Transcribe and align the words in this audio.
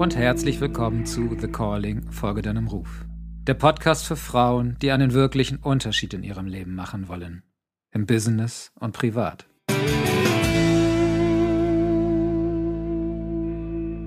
und 0.00 0.16
herzlich 0.16 0.62
willkommen 0.62 1.04
zu 1.04 1.36
The 1.38 1.48
Calling, 1.48 2.10
Folge 2.10 2.40
deinem 2.40 2.68
Ruf. 2.68 3.04
Der 3.46 3.52
Podcast 3.52 4.06
für 4.06 4.16
Frauen, 4.16 4.78
die 4.80 4.92
einen 4.92 5.12
wirklichen 5.12 5.58
Unterschied 5.58 6.14
in 6.14 6.22
ihrem 6.22 6.46
Leben 6.46 6.74
machen 6.74 7.06
wollen. 7.06 7.42
Im 7.92 8.06
Business 8.06 8.72
und 8.80 8.92
privat. 8.92 9.44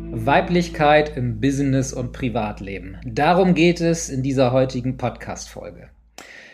Weiblichkeit 0.09 1.15
im 1.15 1.39
Business 1.39 1.93
und 1.93 2.11
Privatleben. 2.11 2.97
Darum 3.05 3.53
geht 3.53 3.79
es 3.79 4.09
in 4.09 4.23
dieser 4.23 4.51
heutigen 4.51 4.97
Podcast-Folge. 4.97 5.89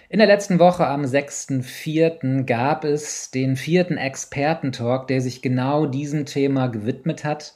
In 0.09 0.19
der 0.19 0.27
letzten 0.27 0.59
Woche 0.59 0.85
am 0.85 1.03
6.4. 1.03 2.43
gab 2.43 2.83
es 2.83 3.31
den 3.31 3.55
vierten 3.55 3.95
Expertentalk, 3.95 5.07
der 5.07 5.21
sich 5.21 5.41
genau 5.41 5.85
diesem 5.85 6.25
Thema 6.25 6.67
gewidmet 6.67 7.23
hat 7.23 7.53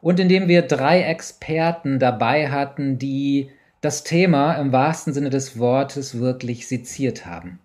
und 0.00 0.20
in 0.20 0.28
dem 0.28 0.48
wir 0.48 0.62
drei 0.62 1.02
Experten 1.02 1.98
dabei 1.98 2.50
hatten, 2.50 2.98
die 2.98 3.50
das 3.80 4.04
Thema 4.04 4.54
im 4.54 4.72
wahrsten 4.72 5.12
Sinne 5.12 5.30
des 5.30 5.58
Wortes 5.58 6.18
wirklich 6.18 6.68
seziert 6.68 7.26
haben. 7.26 7.58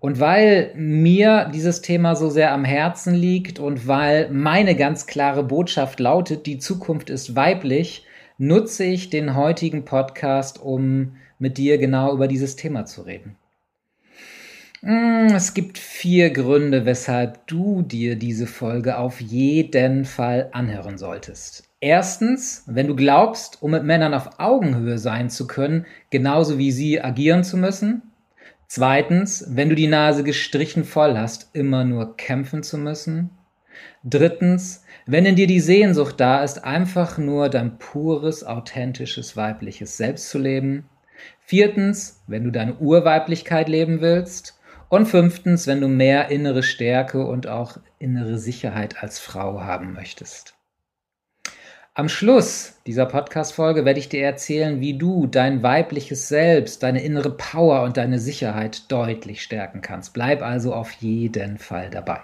Und 0.00 0.20
weil 0.20 0.72
mir 0.76 1.50
dieses 1.52 1.80
Thema 1.80 2.14
so 2.14 2.28
sehr 2.28 2.52
am 2.52 2.64
Herzen 2.64 3.14
liegt 3.14 3.58
und 3.58 3.88
weil 3.88 4.30
meine 4.30 4.76
ganz 4.76 5.06
klare 5.06 5.42
Botschaft 5.42 6.00
lautet, 6.00 6.46
die 6.46 6.58
Zukunft 6.58 7.08
ist 7.08 7.34
weiblich, 7.34 8.04
nutze 8.38 8.84
ich 8.84 9.08
den 9.08 9.34
heutigen 9.34 9.84
Podcast, 9.84 10.60
um 10.60 11.16
mit 11.38 11.56
dir 11.58 11.78
genau 11.78 12.12
über 12.12 12.28
dieses 12.28 12.56
Thema 12.56 12.84
zu 12.84 13.02
reden. 13.02 13.36
Hm, 14.80 15.34
es 15.34 15.54
gibt 15.54 15.78
vier 15.78 16.30
Gründe, 16.30 16.84
weshalb 16.84 17.46
du 17.46 17.82
dir 17.82 18.16
diese 18.16 18.46
Folge 18.46 18.98
auf 18.98 19.20
jeden 19.20 20.04
Fall 20.04 20.50
anhören 20.52 20.98
solltest. 20.98 21.65
Erstens, 21.80 22.64
wenn 22.66 22.86
du 22.86 22.96
glaubst, 22.96 23.62
um 23.62 23.72
mit 23.72 23.84
Männern 23.84 24.14
auf 24.14 24.38
Augenhöhe 24.38 24.98
sein 24.98 25.28
zu 25.28 25.46
können, 25.46 25.84
genauso 26.08 26.56
wie 26.56 26.72
sie 26.72 27.02
agieren 27.02 27.44
zu 27.44 27.58
müssen. 27.58 28.02
Zweitens, 28.66 29.44
wenn 29.50 29.68
du 29.68 29.74
die 29.74 29.86
Nase 29.86 30.24
gestrichen 30.24 30.84
voll 30.84 31.18
hast, 31.18 31.54
immer 31.54 31.84
nur 31.84 32.16
kämpfen 32.16 32.62
zu 32.62 32.78
müssen. 32.78 33.30
Drittens, 34.02 34.84
wenn 35.04 35.26
in 35.26 35.36
dir 35.36 35.46
die 35.46 35.60
Sehnsucht 35.60 36.18
da 36.18 36.42
ist, 36.42 36.64
einfach 36.64 37.18
nur 37.18 37.50
dein 37.50 37.78
pures, 37.78 38.42
authentisches, 38.42 39.36
weibliches 39.36 39.98
Selbst 39.98 40.30
zu 40.30 40.38
leben. 40.38 40.88
Viertens, 41.40 42.22
wenn 42.26 42.44
du 42.44 42.50
deine 42.50 42.76
Urweiblichkeit 42.76 43.68
leben 43.68 44.00
willst. 44.00 44.58
Und 44.88 45.06
fünftens, 45.06 45.66
wenn 45.66 45.80
du 45.80 45.88
mehr 45.88 46.30
innere 46.30 46.62
Stärke 46.62 47.26
und 47.26 47.48
auch 47.48 47.76
innere 47.98 48.38
Sicherheit 48.38 49.02
als 49.02 49.18
Frau 49.18 49.60
haben 49.60 49.92
möchtest. 49.92 50.55
Am 51.98 52.10
Schluss 52.10 52.74
dieser 52.86 53.06
Podcast-Folge 53.06 53.86
werde 53.86 53.98
ich 53.98 54.10
dir 54.10 54.22
erzählen, 54.22 54.82
wie 54.82 54.98
du 54.98 55.26
dein 55.26 55.62
weibliches 55.62 56.28
Selbst, 56.28 56.82
deine 56.82 57.02
innere 57.02 57.30
Power 57.30 57.84
und 57.84 57.96
deine 57.96 58.18
Sicherheit 58.18 58.92
deutlich 58.92 59.42
stärken 59.42 59.80
kannst. 59.80 60.12
Bleib 60.12 60.42
also 60.42 60.74
auf 60.74 60.92
jeden 60.92 61.56
Fall 61.56 61.88
dabei. 61.88 62.20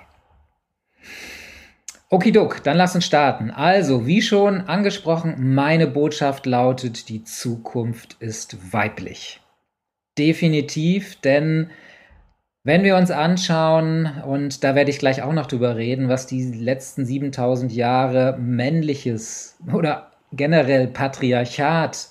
Okidok, 2.11 2.63
dann 2.63 2.77
lass 2.77 2.95
uns 2.95 3.07
starten. 3.07 3.51
Also, 3.51 4.07
wie 4.07 4.21
schon 4.21 4.61
angesprochen, 4.61 5.55
meine 5.55 5.87
Botschaft 5.87 6.45
lautet, 6.45 7.09
die 7.09 7.25
Zukunft 7.25 8.19
ist 8.21 8.75
weiblich. 8.75 9.41
Definitiv, 10.19 11.19
denn 11.23 11.71
wenn 12.65 12.85
wir 12.85 12.97
uns 12.97 13.11
anschauen, 13.11 14.23
und 14.25 14.63
da 14.63 14.75
werde 14.75 14.91
ich 14.91 14.99
gleich 14.99 15.23
auch 15.23 15.33
noch 15.33 15.47
drüber 15.47 15.77
reden, 15.77 16.09
was 16.09 16.27
die 16.27 16.45
letzten 16.53 17.05
7000 17.05 17.73
Jahre 17.73 18.37
männliches 18.39 19.59
oder 19.73 20.13
generell 20.33 20.87
Patriarchat 20.87 22.09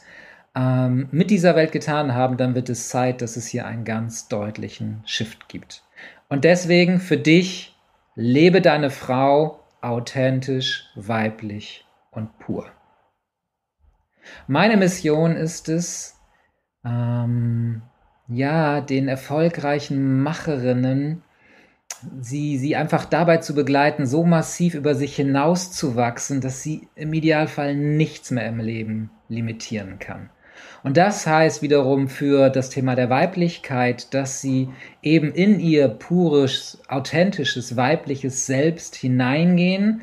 ähm, 0.55 1.07
mit 1.11 1.31
dieser 1.31 1.55
Welt 1.55 1.71
getan 1.71 2.13
haben, 2.13 2.37
dann 2.37 2.55
wird 2.55 2.69
es 2.69 2.89
Zeit, 2.89 3.21
dass 3.21 3.37
es 3.37 3.47
hier 3.47 3.65
einen 3.65 3.85
ganz 3.85 4.27
deutlichen 4.27 5.01
Shift 5.05 5.47
gibt. 5.47 5.83
Und 6.27 6.43
deswegen 6.43 6.99
für 6.99 7.17
dich, 7.17 7.75
lebe 8.15 8.61
deine 8.61 8.89
Frau 8.89 9.63
authentisch, 9.81 10.85
weiblich 10.95 11.85
und 12.11 12.37
pur. 12.39 12.67
Meine 14.47 14.77
Mission 14.77 15.35
ist 15.35 15.69
es, 15.69 16.19
ähm, 16.85 17.81
ja, 18.33 18.81
den 18.81 19.07
erfolgreichen 19.07 20.21
Macherinnen, 20.21 21.21
sie, 22.19 22.57
sie 22.57 22.75
einfach 22.75 23.05
dabei 23.05 23.37
zu 23.37 23.53
begleiten, 23.53 24.05
so 24.05 24.23
massiv 24.23 24.73
über 24.73 24.95
sich 24.95 25.15
hinauszuwachsen, 25.15 26.41
dass 26.41 26.63
sie 26.63 26.87
im 26.95 27.13
Idealfall 27.13 27.75
nichts 27.75 28.31
mehr 28.31 28.47
im 28.47 28.59
Leben 28.59 29.09
limitieren 29.27 29.99
kann. 29.99 30.29
Und 30.83 30.97
das 30.97 31.27
heißt 31.27 31.61
wiederum 31.61 32.07
für 32.07 32.49
das 32.49 32.69
Thema 32.69 32.95
der 32.95 33.09
Weiblichkeit, 33.09 34.13
dass 34.13 34.41
sie 34.41 34.69
eben 35.03 35.31
in 35.31 35.59
ihr 35.59 35.87
pures, 35.87 36.81
authentisches, 36.87 37.75
weibliches 37.77 38.45
Selbst 38.47 38.95
hineingehen, 38.95 40.01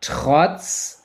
trotz 0.00 0.99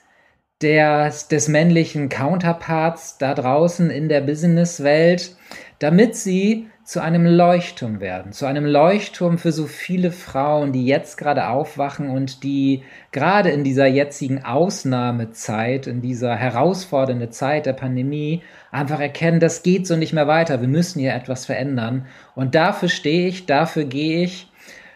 der, 0.62 1.12
des 1.30 1.48
männlichen 1.48 2.08
Counterparts 2.08 3.18
da 3.18 3.34
draußen 3.34 3.90
in 3.90 4.08
der 4.08 4.22
Businesswelt, 4.22 5.36
damit 5.78 6.16
sie 6.16 6.68
zu 6.82 7.02
einem 7.02 7.26
Leuchtturm 7.26 8.00
werden, 8.00 8.30
zu 8.32 8.46
einem 8.46 8.64
Leuchtturm 8.64 9.38
für 9.38 9.50
so 9.50 9.66
viele 9.66 10.12
Frauen, 10.12 10.72
die 10.72 10.86
jetzt 10.86 11.18
gerade 11.18 11.48
aufwachen 11.48 12.08
und 12.08 12.44
die 12.44 12.84
gerade 13.10 13.50
in 13.50 13.64
dieser 13.64 13.86
jetzigen 13.86 14.44
Ausnahmezeit, 14.44 15.88
in 15.88 16.00
dieser 16.00 16.36
herausfordernden 16.36 17.32
Zeit 17.32 17.66
der 17.66 17.72
Pandemie 17.72 18.42
einfach 18.70 19.00
erkennen, 19.00 19.40
das 19.40 19.64
geht 19.64 19.86
so 19.88 19.96
nicht 19.96 20.12
mehr 20.12 20.28
weiter, 20.28 20.60
wir 20.60 20.68
müssen 20.68 21.00
hier 21.00 21.12
etwas 21.12 21.44
verändern. 21.44 22.06
Und 22.36 22.54
dafür 22.54 22.88
stehe 22.88 23.26
ich, 23.26 23.46
dafür 23.46 23.84
gehe 23.84 24.22
ich 24.22 24.48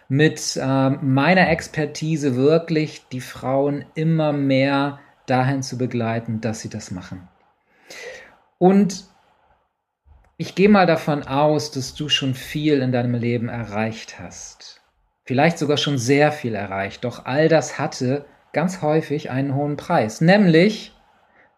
mit 0.09 0.56
äh, 0.56 0.91
meiner 0.91 1.50
Expertise 1.50 2.37
wirklich 2.37 3.03
die 3.10 3.20
Frauen 3.20 3.84
immer 3.94 4.32
mehr 4.32 5.00
dahin 5.30 5.62
zu 5.62 5.78
begleiten, 5.78 6.41
dass 6.41 6.60
sie 6.60 6.68
das 6.68 6.91
machen. 6.91 7.28
Und 8.58 9.04
ich 10.36 10.54
gehe 10.54 10.68
mal 10.68 10.86
davon 10.86 11.22
aus, 11.22 11.70
dass 11.70 11.94
du 11.94 12.08
schon 12.08 12.34
viel 12.34 12.80
in 12.80 12.92
deinem 12.92 13.14
Leben 13.14 13.48
erreicht 13.48 14.19
hast. 14.19 14.80
Vielleicht 15.24 15.58
sogar 15.58 15.76
schon 15.76 15.98
sehr 15.98 16.32
viel 16.32 16.54
erreicht. 16.54 17.04
Doch 17.04 17.26
all 17.26 17.48
das 17.48 17.78
hatte 17.78 18.24
ganz 18.52 18.82
häufig 18.82 19.30
einen 19.30 19.54
hohen 19.54 19.76
Preis, 19.76 20.20
nämlich 20.20 20.94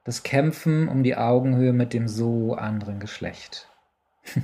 das 0.04 0.22
Kämpfen 0.22 0.88
um 0.88 1.02
die 1.02 1.16
Augenhöhe 1.16 1.72
mit 1.72 1.92
dem 1.92 2.08
so 2.08 2.54
anderen 2.54 2.98
Geschlecht. 2.98 3.68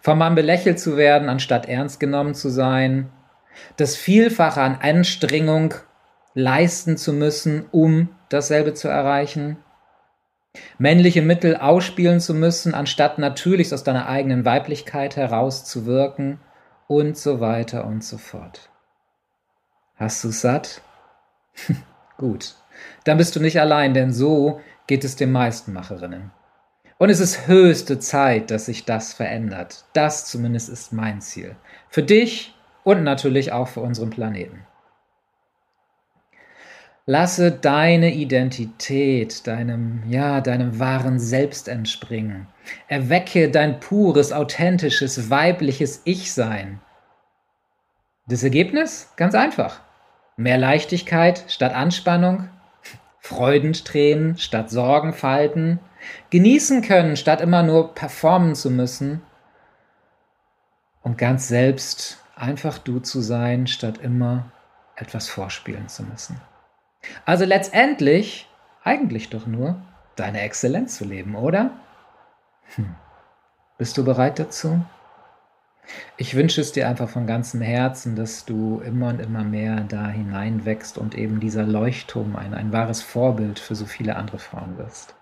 Vom 0.00 0.18
Mann 0.18 0.34
belächelt 0.34 0.78
zu 0.78 0.96
werden, 0.96 1.28
anstatt 1.28 1.66
ernst 1.66 1.98
genommen 1.98 2.34
zu 2.34 2.50
sein, 2.50 3.10
das 3.76 3.96
Vielfache 3.96 4.60
an 4.60 4.78
Anstrengung 4.80 5.74
leisten 6.34 6.96
zu 6.96 7.12
müssen, 7.12 7.66
um 7.70 8.10
dasselbe 8.32 8.74
zu 8.74 8.88
erreichen, 8.88 9.56
männliche 10.78 11.22
Mittel 11.22 11.56
ausspielen 11.56 12.20
zu 12.20 12.34
müssen, 12.34 12.74
anstatt 12.74 13.18
natürlich 13.18 13.72
aus 13.72 13.84
deiner 13.84 14.08
eigenen 14.08 14.44
Weiblichkeit 14.44 15.16
herauszuwirken 15.16 16.40
und 16.86 17.16
so 17.16 17.40
weiter 17.40 17.84
und 17.86 18.04
so 18.04 18.18
fort. 18.18 18.70
Hast 19.96 20.24
du 20.24 20.30
satt? 20.30 20.82
Gut, 22.18 22.54
dann 23.04 23.18
bist 23.18 23.34
du 23.36 23.40
nicht 23.40 23.60
allein, 23.60 23.94
denn 23.94 24.12
so 24.12 24.60
geht 24.86 25.04
es 25.04 25.16
den 25.16 25.32
meisten 25.32 25.72
Macherinnen. 25.72 26.30
Und 26.98 27.10
es 27.10 27.20
ist 27.20 27.48
höchste 27.48 27.98
Zeit, 27.98 28.50
dass 28.50 28.66
sich 28.66 28.84
das 28.84 29.12
verändert. 29.12 29.84
Das 29.92 30.26
zumindest 30.26 30.68
ist 30.68 30.92
mein 30.92 31.20
Ziel. 31.20 31.56
Für 31.88 32.02
dich 32.02 32.54
und 32.84 33.02
natürlich 33.02 33.52
auch 33.52 33.68
für 33.68 33.80
unseren 33.80 34.10
Planeten. 34.10 34.66
Lasse 37.04 37.50
deine 37.50 38.14
Identität 38.14 39.48
deinem, 39.48 40.04
ja, 40.08 40.40
deinem 40.40 40.78
wahren 40.78 41.18
Selbst 41.18 41.66
entspringen. 41.66 42.46
Erwecke 42.86 43.50
dein 43.50 43.80
pures, 43.80 44.32
authentisches, 44.32 45.28
weibliches 45.28 46.02
Ich-Sein. 46.04 46.80
Das 48.28 48.44
Ergebnis? 48.44 49.12
Ganz 49.16 49.34
einfach. 49.34 49.80
Mehr 50.36 50.58
Leichtigkeit 50.58 51.44
statt 51.48 51.74
Anspannung, 51.74 52.48
Freudentränen 53.18 54.38
statt 54.38 54.70
Sorgenfalten, 54.70 55.80
genießen 56.30 56.82
können 56.82 57.16
statt 57.16 57.40
immer 57.40 57.64
nur 57.64 57.96
performen 57.96 58.54
zu 58.54 58.70
müssen 58.70 59.22
und 61.02 61.18
ganz 61.18 61.48
selbst 61.48 62.18
einfach 62.36 62.78
du 62.78 63.00
zu 63.00 63.20
sein, 63.20 63.66
statt 63.66 63.98
immer 63.98 64.52
etwas 64.94 65.28
vorspielen 65.28 65.88
zu 65.88 66.04
müssen. 66.04 66.40
Also 67.24 67.44
letztendlich 67.44 68.48
eigentlich 68.84 69.30
doch 69.30 69.46
nur 69.46 69.82
deine 70.16 70.40
Exzellenz 70.42 70.96
zu 70.96 71.04
leben, 71.04 71.34
oder? 71.34 71.70
Hm. 72.74 72.94
Bist 73.78 73.96
du 73.96 74.04
bereit 74.04 74.38
dazu? 74.38 74.84
Ich 76.16 76.36
wünsche 76.36 76.60
es 76.60 76.72
dir 76.72 76.88
einfach 76.88 77.08
von 77.08 77.26
ganzem 77.26 77.60
Herzen, 77.60 78.14
dass 78.14 78.44
du 78.44 78.80
immer 78.84 79.08
und 79.08 79.20
immer 79.20 79.42
mehr 79.42 79.80
da 79.80 80.08
hineinwächst 80.08 80.96
und 80.98 81.16
eben 81.16 81.40
dieser 81.40 81.64
Leuchtturm 81.64 82.36
ein, 82.36 82.54
ein 82.54 82.72
wahres 82.72 83.02
Vorbild 83.02 83.58
für 83.58 83.74
so 83.74 83.86
viele 83.86 84.16
andere 84.16 84.38
Frauen 84.38 84.78
wirst. 84.78 85.14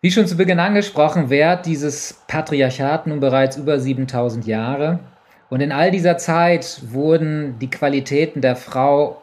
Wie 0.00 0.10
schon 0.10 0.26
zu 0.26 0.36
Beginn 0.36 0.58
angesprochen, 0.58 1.30
währt 1.30 1.64
dieses 1.64 2.24
Patriarchat 2.26 3.06
nun 3.06 3.20
bereits 3.20 3.56
über 3.56 3.78
7000 3.78 4.46
Jahre 4.46 4.98
und 5.52 5.60
in 5.60 5.70
all 5.70 5.90
dieser 5.90 6.16
Zeit 6.16 6.80
wurden 6.92 7.58
die 7.58 7.68
Qualitäten 7.68 8.40
der 8.40 8.56
Frau 8.56 9.20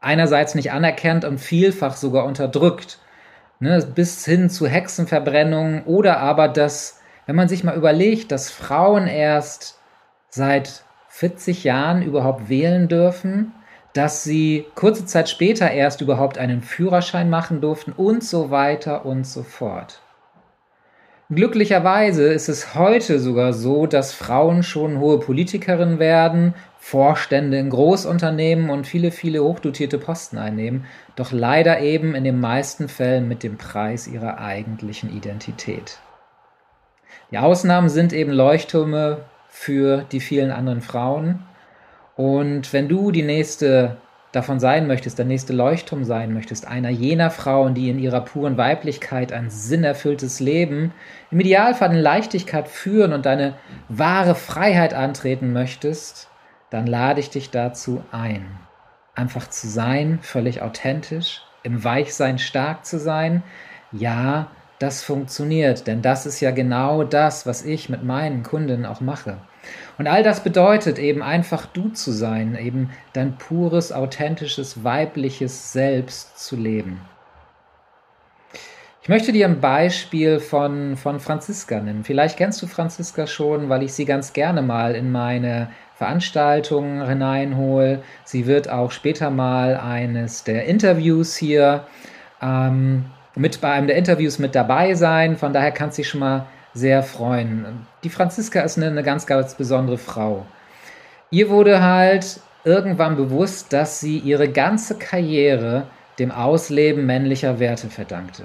einerseits 0.00 0.56
nicht 0.56 0.72
anerkannt 0.72 1.24
und 1.24 1.38
vielfach 1.38 1.94
sogar 1.94 2.24
unterdrückt. 2.24 2.98
Ne, 3.60 3.80
bis 3.94 4.24
hin 4.24 4.50
zu 4.50 4.66
Hexenverbrennungen 4.66 5.84
oder 5.84 6.18
aber 6.18 6.48
dass, 6.48 7.00
wenn 7.26 7.36
man 7.36 7.46
sich 7.46 7.62
mal 7.62 7.76
überlegt, 7.76 8.32
dass 8.32 8.50
Frauen 8.50 9.06
erst 9.06 9.78
seit 10.28 10.82
40 11.10 11.62
Jahren 11.62 12.02
überhaupt 12.02 12.48
wählen 12.48 12.88
dürfen, 12.88 13.52
dass 13.92 14.24
sie 14.24 14.66
kurze 14.74 15.06
Zeit 15.06 15.28
später 15.28 15.70
erst 15.70 16.00
überhaupt 16.00 16.36
einen 16.36 16.62
Führerschein 16.62 17.30
machen 17.30 17.60
durften 17.60 17.92
und 17.92 18.24
so 18.24 18.50
weiter 18.50 19.06
und 19.06 19.24
so 19.24 19.44
fort. 19.44 20.00
Glücklicherweise 21.30 22.32
ist 22.32 22.48
es 22.48 22.74
heute 22.74 23.18
sogar 23.18 23.52
so, 23.52 23.86
dass 23.86 24.14
Frauen 24.14 24.62
schon 24.62 24.98
hohe 24.98 25.20
Politikerinnen 25.20 25.98
werden, 25.98 26.54
Vorstände 26.78 27.58
in 27.58 27.68
Großunternehmen 27.68 28.70
und 28.70 28.86
viele, 28.86 29.10
viele 29.10 29.44
hochdotierte 29.44 29.98
Posten 29.98 30.38
einnehmen, 30.38 30.86
doch 31.16 31.30
leider 31.30 31.80
eben 31.80 32.14
in 32.14 32.24
den 32.24 32.40
meisten 32.40 32.88
Fällen 32.88 33.28
mit 33.28 33.42
dem 33.42 33.58
Preis 33.58 34.08
ihrer 34.08 34.38
eigentlichen 34.38 35.14
Identität. 35.14 35.98
Die 37.30 37.36
Ausnahmen 37.36 37.90
sind 37.90 38.14
eben 38.14 38.32
Leuchttürme 38.32 39.18
für 39.50 40.06
die 40.10 40.20
vielen 40.20 40.50
anderen 40.50 40.80
Frauen, 40.80 41.42
und 42.16 42.72
wenn 42.72 42.88
du 42.88 43.12
die 43.12 43.22
nächste 43.22 43.98
davon 44.32 44.60
sein 44.60 44.86
möchtest, 44.86 45.18
der 45.18 45.24
nächste 45.24 45.52
Leuchtturm 45.52 46.04
sein 46.04 46.34
möchtest, 46.34 46.66
einer 46.66 46.90
jener 46.90 47.30
Frauen, 47.30 47.74
die 47.74 47.88
in 47.88 47.98
ihrer 47.98 48.20
puren 48.20 48.56
Weiblichkeit 48.58 49.32
ein 49.32 49.50
sinnerfülltes 49.50 50.40
Leben, 50.40 50.92
im 51.30 51.40
Idealfall 51.40 51.94
in 51.94 52.00
Leichtigkeit 52.00 52.68
führen 52.68 53.12
und 53.12 53.26
deine 53.26 53.54
wahre 53.88 54.34
Freiheit 54.34 54.92
antreten 54.92 55.52
möchtest, 55.52 56.28
dann 56.70 56.86
lade 56.86 57.20
ich 57.20 57.30
dich 57.30 57.50
dazu 57.50 58.02
ein. 58.12 58.46
Einfach 59.14 59.48
zu 59.48 59.66
sein, 59.66 60.18
völlig 60.22 60.62
authentisch, 60.62 61.42
im 61.62 61.82
Weichsein 61.82 62.38
stark 62.38 62.84
zu 62.84 62.98
sein. 62.98 63.42
Ja, 63.90 64.48
das 64.78 65.02
funktioniert, 65.02 65.86
denn 65.86 66.02
das 66.02 66.24
ist 66.26 66.40
ja 66.40 66.50
genau 66.50 67.02
das, 67.02 67.46
was 67.46 67.64
ich 67.64 67.88
mit 67.88 68.04
meinen 68.04 68.42
Kunden 68.42 68.86
auch 68.86 69.00
mache. 69.00 69.38
Und 69.98 70.06
all 70.06 70.22
das 70.22 70.42
bedeutet 70.42 70.98
eben 70.98 71.22
einfach 71.22 71.66
du 71.66 71.88
zu 71.90 72.12
sein, 72.12 72.56
eben 72.56 72.90
dein 73.12 73.36
pures, 73.36 73.92
authentisches, 73.92 74.84
weibliches 74.84 75.72
Selbst 75.72 76.38
zu 76.38 76.56
leben. 76.56 77.00
Ich 79.08 79.08
möchte 79.08 79.32
dir 79.32 79.46
ein 79.46 79.60
Beispiel 79.60 80.38
von, 80.38 80.98
von 80.98 81.18
Franziska 81.18 81.80
nennen. 81.80 82.04
Vielleicht 82.04 82.36
kennst 82.36 82.60
du 82.60 82.66
Franziska 82.66 83.26
schon, 83.26 83.70
weil 83.70 83.82
ich 83.82 83.94
sie 83.94 84.04
ganz 84.04 84.34
gerne 84.34 84.60
mal 84.60 84.94
in 84.94 85.10
meine 85.10 85.70
Veranstaltungen 85.94 87.08
hineinhole. 87.08 88.02
Sie 88.24 88.46
wird 88.46 88.68
auch 88.68 88.90
später 88.90 89.30
mal 89.30 89.76
eines 89.76 90.44
der 90.44 90.66
Interviews 90.66 91.36
hier 91.36 91.86
ähm, 92.42 93.06
mit 93.34 93.62
bei 93.62 93.72
einem 93.72 93.86
der 93.86 93.96
Interviews 93.96 94.38
mit 94.38 94.54
dabei 94.54 94.92
sein. 94.92 95.38
Von 95.38 95.54
daher 95.54 95.72
kannst 95.72 95.96
du 95.96 96.02
dich 96.02 96.10
schon 96.10 96.20
mal 96.20 96.44
sehr 96.78 97.02
freuen. 97.02 97.86
Die 98.04 98.10
Franziska 98.10 98.60
ist 98.60 98.76
eine, 98.76 98.86
eine 98.86 99.02
ganz, 99.02 99.26
ganz 99.26 99.54
besondere 99.54 99.98
Frau. 99.98 100.46
Ihr 101.30 101.50
wurde 101.50 101.82
halt 101.82 102.40
irgendwann 102.64 103.16
bewusst, 103.16 103.72
dass 103.72 104.00
sie 104.00 104.18
ihre 104.18 104.48
ganze 104.48 104.98
Karriere 104.98 105.86
dem 106.18 106.30
Ausleben 106.30 107.06
männlicher 107.06 107.58
Werte 107.58 107.88
verdankte. 107.88 108.44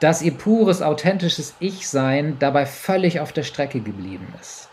Dass 0.00 0.22
ihr 0.22 0.32
pures, 0.32 0.82
authentisches 0.82 1.54
Ich-Sein 1.60 2.36
dabei 2.38 2.66
völlig 2.66 3.20
auf 3.20 3.32
der 3.32 3.42
Strecke 3.42 3.80
geblieben 3.80 4.32
ist. 4.40 4.68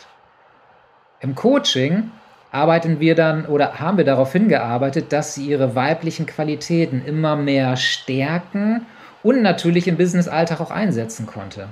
Im 1.19 1.35
Coaching 1.35 2.11
arbeiten 2.51 2.99
wir 2.99 3.15
dann 3.15 3.45
oder 3.45 3.79
haben 3.79 3.97
wir 3.97 4.05
darauf 4.05 4.31
hingearbeitet, 4.31 5.11
dass 5.11 5.33
sie 5.33 5.47
ihre 5.47 5.75
weiblichen 5.75 6.25
Qualitäten 6.25 7.03
immer 7.05 7.35
mehr 7.35 7.75
stärken 7.77 8.85
und 9.23 9.41
natürlich 9.41 9.87
im 9.87 9.97
Business-Alltag 9.97 10.59
auch 10.61 10.71
einsetzen 10.71 11.25
konnte. 11.25 11.69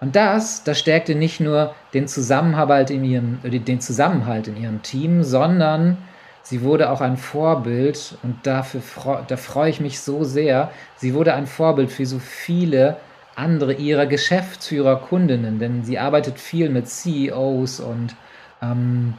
Und 0.00 0.16
das, 0.16 0.64
das 0.64 0.78
stärkte 0.78 1.14
nicht 1.14 1.40
nur 1.40 1.74
den 1.92 2.08
Zusammenhalt 2.08 2.90
in 2.90 3.04
ihrem, 3.04 3.38
äh, 3.42 3.58
den 3.58 3.80
Zusammenhalt 3.80 4.48
in 4.48 4.56
ihrem 4.56 4.82
Team, 4.82 5.22
sondern 5.22 5.98
sie 6.42 6.62
wurde 6.62 6.90
auch 6.90 7.00
ein 7.00 7.16
Vorbild 7.16 8.16
und 8.22 8.46
dafür 8.46 8.80
da 9.28 9.36
freue 9.36 9.70
ich 9.70 9.80
mich 9.80 10.00
so 10.00 10.24
sehr. 10.24 10.70
Sie 10.96 11.14
wurde 11.14 11.34
ein 11.34 11.46
Vorbild 11.46 11.92
für 11.92 12.06
so 12.06 12.18
viele 12.18 12.96
andere 13.36 13.74
ihrer 13.74 14.06
Geschäftsführer, 14.06 14.96
Kundinnen, 14.96 15.58
denn 15.58 15.84
sie 15.84 15.98
arbeitet 15.98 16.38
viel 16.38 16.70
mit 16.70 16.88
CEOs 16.88 17.80
und 17.80 18.16
ähm, 18.62 19.14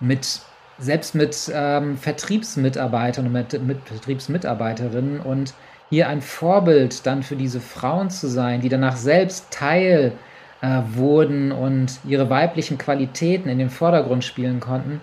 mit 0.00 0.40
selbst 0.78 1.14
mit 1.14 1.50
ähm, 1.52 1.96
Vertriebsmitarbeitern 1.96 3.26
und 3.26 3.32
mit, 3.32 3.60
mit 3.66 3.78
Vertriebsmitarbeiterinnen 3.88 5.20
und 5.20 5.54
hier 5.90 6.08
ein 6.08 6.20
Vorbild 6.20 7.06
dann 7.06 7.22
für 7.22 7.36
diese 7.36 7.60
Frauen 7.60 8.10
zu 8.10 8.28
sein, 8.28 8.60
die 8.60 8.68
danach 8.68 8.96
selbst 8.96 9.50
Teil 9.50 10.12
äh, 10.60 10.80
wurden 10.94 11.52
und 11.52 11.98
ihre 12.06 12.30
weiblichen 12.30 12.78
Qualitäten 12.78 13.48
in 13.48 13.58
den 13.58 13.70
Vordergrund 13.70 14.24
spielen 14.24 14.60
konnten, 14.60 15.00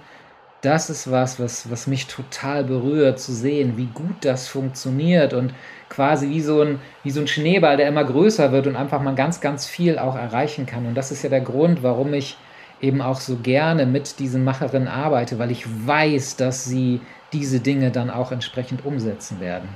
das 0.65 0.89
ist 0.89 1.11
was, 1.11 1.39
was, 1.39 1.69
was 1.69 1.85
mich 1.85 2.07
total 2.07 2.63
berührt 2.63 3.19
zu 3.19 3.33
sehen, 3.33 3.77
wie 3.77 3.85
gut 3.85 4.25
das 4.25 4.47
funktioniert 4.47 5.33
und 5.33 5.53
quasi 5.89 6.29
wie 6.29 6.41
so, 6.41 6.61
ein, 6.61 6.79
wie 7.03 7.11
so 7.11 7.21
ein 7.21 7.27
Schneeball, 7.27 7.77
der 7.77 7.87
immer 7.87 8.03
größer 8.03 8.51
wird 8.51 8.65
und 8.65 8.75
einfach 8.75 9.01
mal 9.01 9.13
ganz, 9.13 9.41
ganz 9.41 9.67
viel 9.67 9.99
auch 9.99 10.15
erreichen 10.15 10.65
kann. 10.65 10.87
Und 10.87 10.95
das 10.95 11.11
ist 11.11 11.21
ja 11.23 11.29
der 11.29 11.41
Grund, 11.41 11.83
warum 11.83 12.13
ich 12.15 12.37
eben 12.81 13.01
auch 13.01 13.19
so 13.19 13.37
gerne 13.37 13.85
mit 13.85 14.19
diesen 14.19 14.43
Macherinnen 14.43 14.87
arbeite, 14.87 15.37
weil 15.37 15.51
ich 15.51 15.65
weiß, 15.87 16.35
dass 16.35 16.65
sie 16.65 17.01
diese 17.31 17.59
Dinge 17.59 17.91
dann 17.91 18.09
auch 18.09 18.31
entsprechend 18.31 18.85
umsetzen 18.85 19.39
werden. 19.39 19.69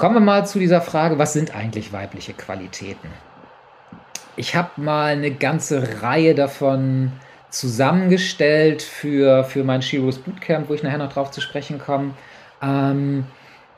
Kommen 0.00 0.14
wir 0.14 0.20
mal 0.20 0.46
zu 0.46 0.58
dieser 0.58 0.80
Frage, 0.80 1.18
was 1.18 1.34
sind 1.34 1.54
eigentlich 1.54 1.92
weibliche 1.92 2.32
Qualitäten? 2.32 3.08
Ich 4.34 4.56
habe 4.56 4.80
mal 4.80 5.12
eine 5.12 5.30
ganze 5.30 6.00
Reihe 6.00 6.34
davon 6.34 7.12
zusammengestellt 7.50 8.80
für, 8.80 9.44
für 9.44 9.62
mein 9.62 9.82
Shiros 9.82 10.16
Bootcamp, 10.16 10.70
wo 10.70 10.72
ich 10.72 10.82
nachher 10.82 10.96
noch 10.96 11.12
drauf 11.12 11.32
zu 11.32 11.42
sprechen 11.42 11.78
komme. 11.78 12.14
Ähm, 12.62 13.26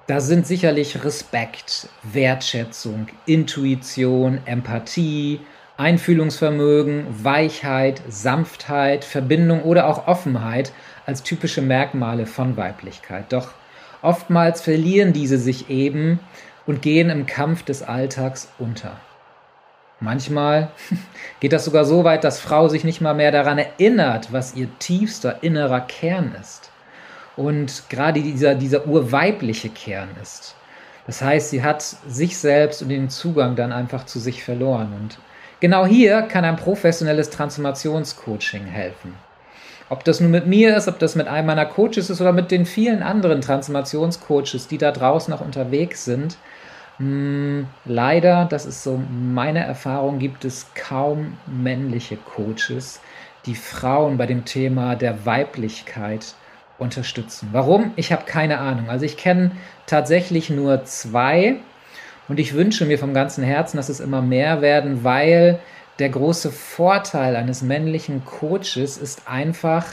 da 0.06 0.20
sind 0.20 0.46
sicherlich 0.46 1.02
Respekt, 1.02 1.88
Wertschätzung, 2.04 3.08
Intuition, 3.26 4.38
Empathie, 4.44 5.40
Einfühlungsvermögen, 5.76 7.24
Weichheit, 7.24 8.00
Sanftheit, 8.08 9.04
Verbindung 9.04 9.64
oder 9.64 9.88
auch 9.88 10.06
Offenheit 10.06 10.70
als 11.04 11.24
typische 11.24 11.62
Merkmale 11.62 12.26
von 12.26 12.56
Weiblichkeit. 12.56 13.32
Doch 13.32 13.48
Oftmals 14.02 14.60
verlieren 14.60 15.12
diese 15.12 15.38
sich 15.38 15.70
eben 15.70 16.18
und 16.66 16.82
gehen 16.82 17.08
im 17.08 17.26
Kampf 17.26 17.62
des 17.62 17.82
Alltags 17.82 18.48
unter. 18.58 19.00
Manchmal 20.00 20.70
geht 21.40 21.52
das 21.52 21.64
sogar 21.64 21.84
so 21.84 22.02
weit, 22.02 22.24
dass 22.24 22.40
Frau 22.40 22.68
sich 22.68 22.82
nicht 22.82 23.00
mal 23.00 23.14
mehr 23.14 23.30
daran 23.30 23.58
erinnert, 23.58 24.32
was 24.32 24.56
ihr 24.56 24.68
tiefster 24.80 25.42
innerer 25.42 25.80
Kern 25.80 26.34
ist. 26.40 26.70
Und 27.36 27.84
gerade 27.88 28.20
dieser, 28.20 28.56
dieser 28.56 28.86
urweibliche 28.86 29.68
Kern 29.68 30.08
ist. 30.20 30.56
Das 31.06 31.22
heißt, 31.22 31.50
sie 31.50 31.62
hat 31.62 31.82
sich 31.82 32.36
selbst 32.36 32.82
und 32.82 32.88
den 32.88 33.08
Zugang 33.08 33.56
dann 33.56 33.72
einfach 33.72 34.04
zu 34.06 34.18
sich 34.18 34.44
verloren. 34.44 34.92
Und 35.00 35.18
genau 35.60 35.86
hier 35.86 36.22
kann 36.22 36.44
ein 36.44 36.56
professionelles 36.56 37.30
Transformationscoaching 37.30 38.66
helfen. 38.66 39.14
Ob 39.88 40.04
das 40.04 40.20
nun 40.20 40.30
mit 40.30 40.46
mir 40.46 40.76
ist, 40.76 40.88
ob 40.88 40.98
das 40.98 41.16
mit 41.16 41.28
einem 41.28 41.46
meiner 41.46 41.66
Coaches 41.66 42.10
ist 42.10 42.20
oder 42.20 42.32
mit 42.32 42.50
den 42.50 42.66
vielen 42.66 43.02
anderen 43.02 43.40
Transformationscoaches, 43.40 44.68
die 44.68 44.78
da 44.78 44.90
draußen 44.90 45.30
noch 45.30 45.40
unterwegs 45.40 46.04
sind. 46.04 46.36
Hm, 46.98 47.66
leider, 47.84 48.46
das 48.46 48.66
ist 48.66 48.82
so 48.82 49.00
meine 49.10 49.64
Erfahrung, 49.64 50.18
gibt 50.18 50.44
es 50.44 50.66
kaum 50.74 51.38
männliche 51.46 52.16
Coaches, 52.16 53.00
die 53.46 53.54
Frauen 53.54 54.18
bei 54.18 54.26
dem 54.26 54.44
Thema 54.44 54.94
der 54.94 55.26
Weiblichkeit 55.26 56.34
unterstützen. 56.78 57.48
Warum? 57.52 57.92
Ich 57.96 58.12
habe 58.12 58.24
keine 58.24 58.58
Ahnung. 58.58 58.88
Also 58.88 59.04
ich 59.04 59.16
kenne 59.16 59.52
tatsächlich 59.86 60.50
nur 60.50 60.84
zwei 60.84 61.56
und 62.28 62.38
ich 62.38 62.54
wünsche 62.54 62.84
mir 62.84 62.98
vom 62.98 63.14
ganzen 63.14 63.44
Herzen, 63.44 63.76
dass 63.76 63.88
es 63.88 64.00
immer 64.00 64.22
mehr 64.22 64.60
werden, 64.62 65.04
weil 65.04 65.58
der 66.02 66.08
große 66.08 66.50
Vorteil 66.50 67.36
eines 67.36 67.62
männlichen 67.62 68.24
Coaches 68.24 68.98
ist 68.98 69.28
einfach, 69.28 69.86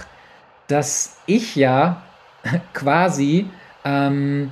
dass 0.66 1.18
ich 1.28 1.56
ja 1.56 2.02
quasi 2.74 3.46
ähm, 3.86 4.52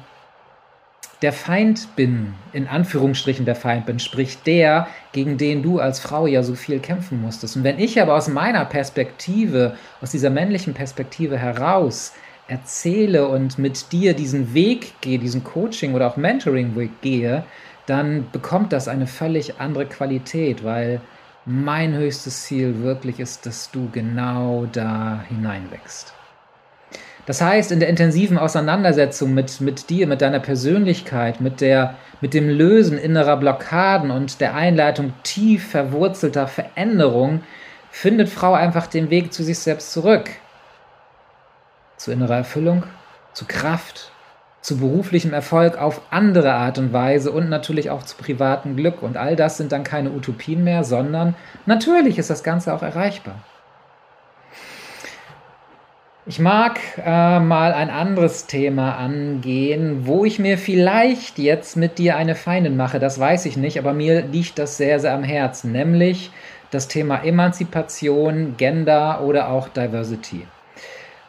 der 1.23 1.33
Feind 1.33 1.95
bin, 1.95 2.35
in 2.53 2.67
Anführungsstrichen 2.67 3.45
der 3.45 3.55
Feind 3.55 3.87
bin, 3.87 3.97
sprich 3.97 4.43
der, 4.43 4.85
gegen 5.13 5.39
den 5.39 5.63
du 5.63 5.79
als 5.79 5.99
Frau 5.99 6.27
ja 6.27 6.43
so 6.43 6.53
viel 6.53 6.77
kämpfen 6.77 7.19
musstest. 7.19 7.55
Und 7.55 7.63
wenn 7.63 7.79
ich 7.79 7.99
aber 7.99 8.13
aus 8.13 8.27
meiner 8.27 8.63
Perspektive, 8.65 9.75
aus 9.99 10.11
dieser 10.11 10.29
männlichen 10.29 10.75
Perspektive 10.75 11.39
heraus 11.39 12.13
erzähle 12.47 13.27
und 13.27 13.57
mit 13.57 13.91
dir 13.91 14.13
diesen 14.13 14.53
Weg 14.53 15.01
gehe, 15.01 15.17
diesen 15.17 15.43
Coaching 15.43 15.95
oder 15.95 16.05
auch 16.05 16.17
Mentoring-Weg 16.17 17.01
gehe, 17.01 17.43
dann 17.87 18.27
bekommt 18.31 18.71
das 18.73 18.87
eine 18.87 19.07
völlig 19.07 19.59
andere 19.59 19.87
Qualität, 19.87 20.63
weil 20.63 21.01
mein 21.47 21.93
höchstes 21.93 22.43
Ziel 22.43 22.83
wirklich 22.83 23.21
ist, 23.21 23.45
dass 23.45 23.71
du 23.71 23.89
genau 23.89 24.67
da 24.71 25.23
hineinwächst. 25.29 26.13
Das 27.25 27.41
heißt, 27.41 27.71
in 27.71 27.79
der 27.79 27.89
intensiven 27.89 28.37
Auseinandersetzung 28.37 29.33
mit, 29.33 29.61
mit 29.61 29.89
dir, 29.89 30.07
mit 30.07 30.21
deiner 30.21 30.39
Persönlichkeit, 30.39 31.39
mit, 31.39 31.61
der, 31.61 31.95
mit 32.19 32.33
dem 32.33 32.49
Lösen 32.49 32.97
innerer 32.97 33.37
Blockaden 33.37 34.11
und 34.11 34.41
der 34.41 34.55
Einleitung 34.55 35.13
tief 35.23 35.69
verwurzelter 35.69 36.47
Veränderung, 36.47 37.43
findet 37.91 38.29
Frau 38.29 38.53
einfach 38.53 38.87
den 38.87 39.09
Weg 39.09 39.31
zu 39.31 39.43
sich 39.43 39.59
selbst 39.59 39.93
zurück. 39.93 40.29
Zu 41.95 42.11
innerer 42.11 42.37
Erfüllung, 42.37 42.83
zu 43.33 43.45
Kraft, 43.45 44.11
zu 44.61 44.77
beruflichem 44.77 45.33
Erfolg 45.33 45.77
auf 45.77 46.01
andere 46.09 46.53
Art 46.53 46.77
und 46.77 46.91
Weise 46.91 47.31
und 47.31 47.49
natürlich 47.49 47.89
auch 47.89 48.03
zu 48.03 48.17
privatem 48.17 48.75
Glück. 48.75 49.01
Und 49.01 49.15
all 49.17 49.35
das 49.35 49.57
sind 49.57 49.71
dann 49.71 49.83
keine 49.83 50.11
Utopien 50.11 50.63
mehr, 50.63 50.83
sondern 50.83 51.35
natürlich 51.65 52.17
ist 52.17 52.29
das 52.29 52.43
Ganze 52.43 52.73
auch 52.73 52.81
erreichbar. 52.81 53.35
Ich 56.29 56.39
mag 56.39 56.77
äh, 56.97 57.39
mal 57.39 57.71
ein 57.71 57.89
anderes 57.89 58.47
Thema 58.47 58.97
angehen, 58.97 60.05
wo 60.05 60.25
ich 60.25 60.39
mir 60.39 60.57
vielleicht 60.57 61.39
jetzt 61.39 61.77
mit 61.77 61.99
dir 61.99 62.17
eine 62.17 62.35
Feindin 62.35 62.75
mache, 62.75 62.99
das 62.99 63.17
weiß 63.17 63.45
ich 63.45 63.55
nicht, 63.55 63.79
aber 63.79 63.93
mir 63.93 64.23
liegt 64.23 64.59
das 64.59 64.75
sehr, 64.75 64.99
sehr 64.99 65.13
am 65.13 65.23
Herzen, 65.23 65.71
nämlich 65.71 66.31
das 66.69 66.89
Thema 66.89 67.23
Emanzipation, 67.23 68.55
Gender 68.57 69.21
oder 69.21 69.47
auch 69.47 69.69
Diversity. 69.69 70.45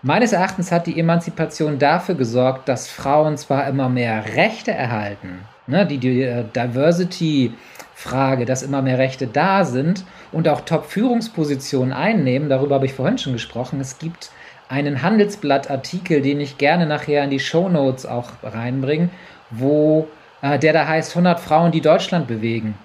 Meines 0.03 0.33
Erachtens 0.33 0.71
hat 0.71 0.87
die 0.87 0.99
Emanzipation 0.99 1.81
dafür 1.81 2.15
gesorgt, 2.15 2.69
dass 2.69 2.89
Frauen 2.89 3.37
zwar 3.37 3.67
immer 3.67 3.89
mehr 3.89 4.37
Rechte 4.37 4.71
erhalten, 4.71 5.41
ne, 5.67 5.87
die, 5.87 5.99
die 5.99 6.23
äh, 6.23 6.45
Diversity-Frage, 6.55 8.45
dass 8.45 8.63
immer 8.63 8.81
mehr 8.81 8.99
Rechte 8.99 9.27
da 9.27 9.65
sind 9.65 10.05
und 10.31 10.47
auch 10.49 10.61
Top-Führungspositionen 10.61 11.93
einnehmen, 11.93 12.49
darüber 12.49 12.77
habe 12.77 12.87
ich 12.87 12.95
vorhin 12.95 13.19
schon 13.19 13.33
gesprochen. 13.33 13.81
Es 13.81 13.99
gibt 13.99 14.31
einen 14.69 15.03
Handelsblatt-Artikel, 15.03 16.23
den 16.23 16.41
ich 16.41 16.59
gerne 16.59 16.87
nachher 16.87 17.25
in 17.25 17.31
die 17.31 17.41
Show 17.41 17.69
Notes 17.69 18.07
auch 18.07 18.31
reinbringe, 18.45 19.09
wo 19.51 20.07
äh, 20.43 20.61
der 20.61 20.75
da 20.75 20.87
heißt 20.87 21.11
100 21.11 21.41
Frauen, 21.41 21.73
die 21.73 21.81
Deutschland 21.81 22.29
bewegen. 22.29 22.79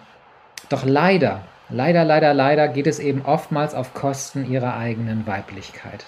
Doch 0.70 0.84
leider, 0.84 1.41
leider, 1.70 2.05
leider, 2.05 2.34
leider 2.34 2.67
geht 2.70 2.88
es 2.88 2.98
eben 2.98 3.22
oftmals 3.24 3.75
auf 3.75 3.93
Kosten 3.93 4.51
ihrer 4.51 4.75
eigenen 4.77 5.27
Weiblichkeit. 5.27 6.05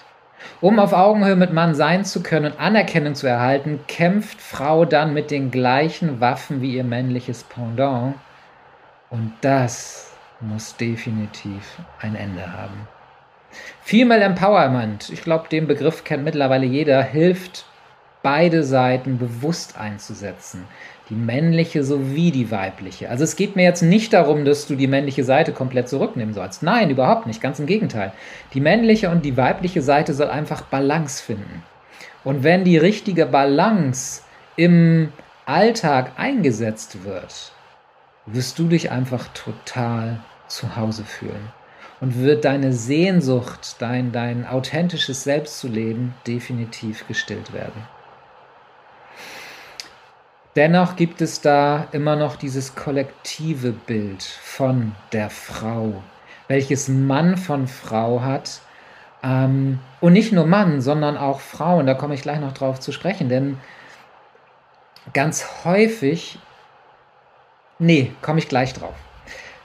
Um 0.60 0.78
auf 0.78 0.92
Augenhöhe 0.92 1.36
mit 1.36 1.52
Mann 1.52 1.74
sein 1.74 2.04
zu 2.04 2.22
können 2.22 2.52
und 2.52 2.60
Anerkennung 2.60 3.14
zu 3.14 3.26
erhalten, 3.26 3.80
kämpft 3.88 4.40
Frau 4.40 4.84
dann 4.84 5.14
mit 5.14 5.30
den 5.30 5.50
gleichen 5.50 6.20
Waffen 6.20 6.60
wie 6.60 6.76
ihr 6.76 6.84
männliches 6.84 7.44
Pendant. 7.44 8.14
Und 9.10 9.32
das 9.40 10.12
muss 10.40 10.76
definitiv 10.76 11.78
ein 12.00 12.14
Ende 12.16 12.52
haben. 12.52 12.88
Female 13.82 14.24
Empowerment, 14.24 15.10
ich 15.10 15.22
glaube, 15.22 15.48
den 15.48 15.66
Begriff 15.66 16.04
kennt 16.04 16.24
mittlerweile 16.24 16.66
jeder, 16.66 17.02
hilft 17.02 17.64
beide 18.22 18.64
Seiten 18.64 19.18
bewusst 19.18 19.78
einzusetzen 19.78 20.66
die 21.08 21.14
männliche 21.14 21.84
sowie 21.84 22.32
die 22.32 22.50
weibliche. 22.50 23.08
Also 23.10 23.22
es 23.22 23.36
geht 23.36 23.54
mir 23.54 23.62
jetzt 23.62 23.82
nicht 23.82 24.12
darum, 24.12 24.44
dass 24.44 24.66
du 24.66 24.74
die 24.74 24.88
männliche 24.88 25.22
Seite 25.22 25.52
komplett 25.52 25.88
zurücknehmen 25.88 26.34
sollst. 26.34 26.62
Nein, 26.62 26.90
überhaupt 26.90 27.26
nicht, 27.26 27.40
ganz 27.40 27.60
im 27.60 27.66
Gegenteil. 27.66 28.12
Die 28.54 28.60
männliche 28.60 29.10
und 29.10 29.24
die 29.24 29.36
weibliche 29.36 29.82
Seite 29.82 30.14
soll 30.14 30.28
einfach 30.28 30.62
Balance 30.62 31.22
finden. 31.22 31.62
Und 32.24 32.42
wenn 32.42 32.64
die 32.64 32.76
richtige 32.76 33.26
Balance 33.26 34.22
im 34.56 35.12
Alltag 35.44 36.12
eingesetzt 36.16 37.04
wird, 37.04 37.52
wirst 38.26 38.58
du 38.58 38.66
dich 38.66 38.90
einfach 38.90 39.28
total 39.28 40.18
zu 40.48 40.74
Hause 40.74 41.04
fühlen. 41.04 41.52
Und 42.00 42.20
wird 42.20 42.44
deine 42.44 42.72
Sehnsucht, 42.72 43.76
dein, 43.78 44.12
dein 44.12 44.46
authentisches 44.46 45.22
Selbst 45.22 45.60
zu 45.60 45.68
leben, 45.68 46.14
definitiv 46.26 47.06
gestillt 47.06 47.52
werden. 47.54 47.86
Dennoch 50.56 50.96
gibt 50.96 51.20
es 51.20 51.42
da 51.42 51.86
immer 51.92 52.16
noch 52.16 52.36
dieses 52.36 52.74
kollektive 52.74 53.72
Bild 53.72 54.22
von 54.22 54.96
der 55.12 55.28
Frau, 55.28 56.02
welches 56.48 56.88
Mann 56.88 57.36
von 57.36 57.68
Frau 57.68 58.22
hat. 58.22 58.62
Ähm, 59.22 59.80
und 60.00 60.14
nicht 60.14 60.32
nur 60.32 60.46
Mann, 60.46 60.80
sondern 60.80 61.18
auch 61.18 61.40
Frauen. 61.40 61.86
Da 61.86 61.92
komme 61.92 62.14
ich 62.14 62.22
gleich 62.22 62.40
noch 62.40 62.54
drauf 62.54 62.80
zu 62.80 62.90
sprechen, 62.90 63.28
denn 63.28 63.58
ganz 65.12 65.46
häufig, 65.64 66.38
nee, 67.78 68.12
komme 68.22 68.38
ich 68.38 68.48
gleich 68.48 68.72
drauf. 68.72 68.94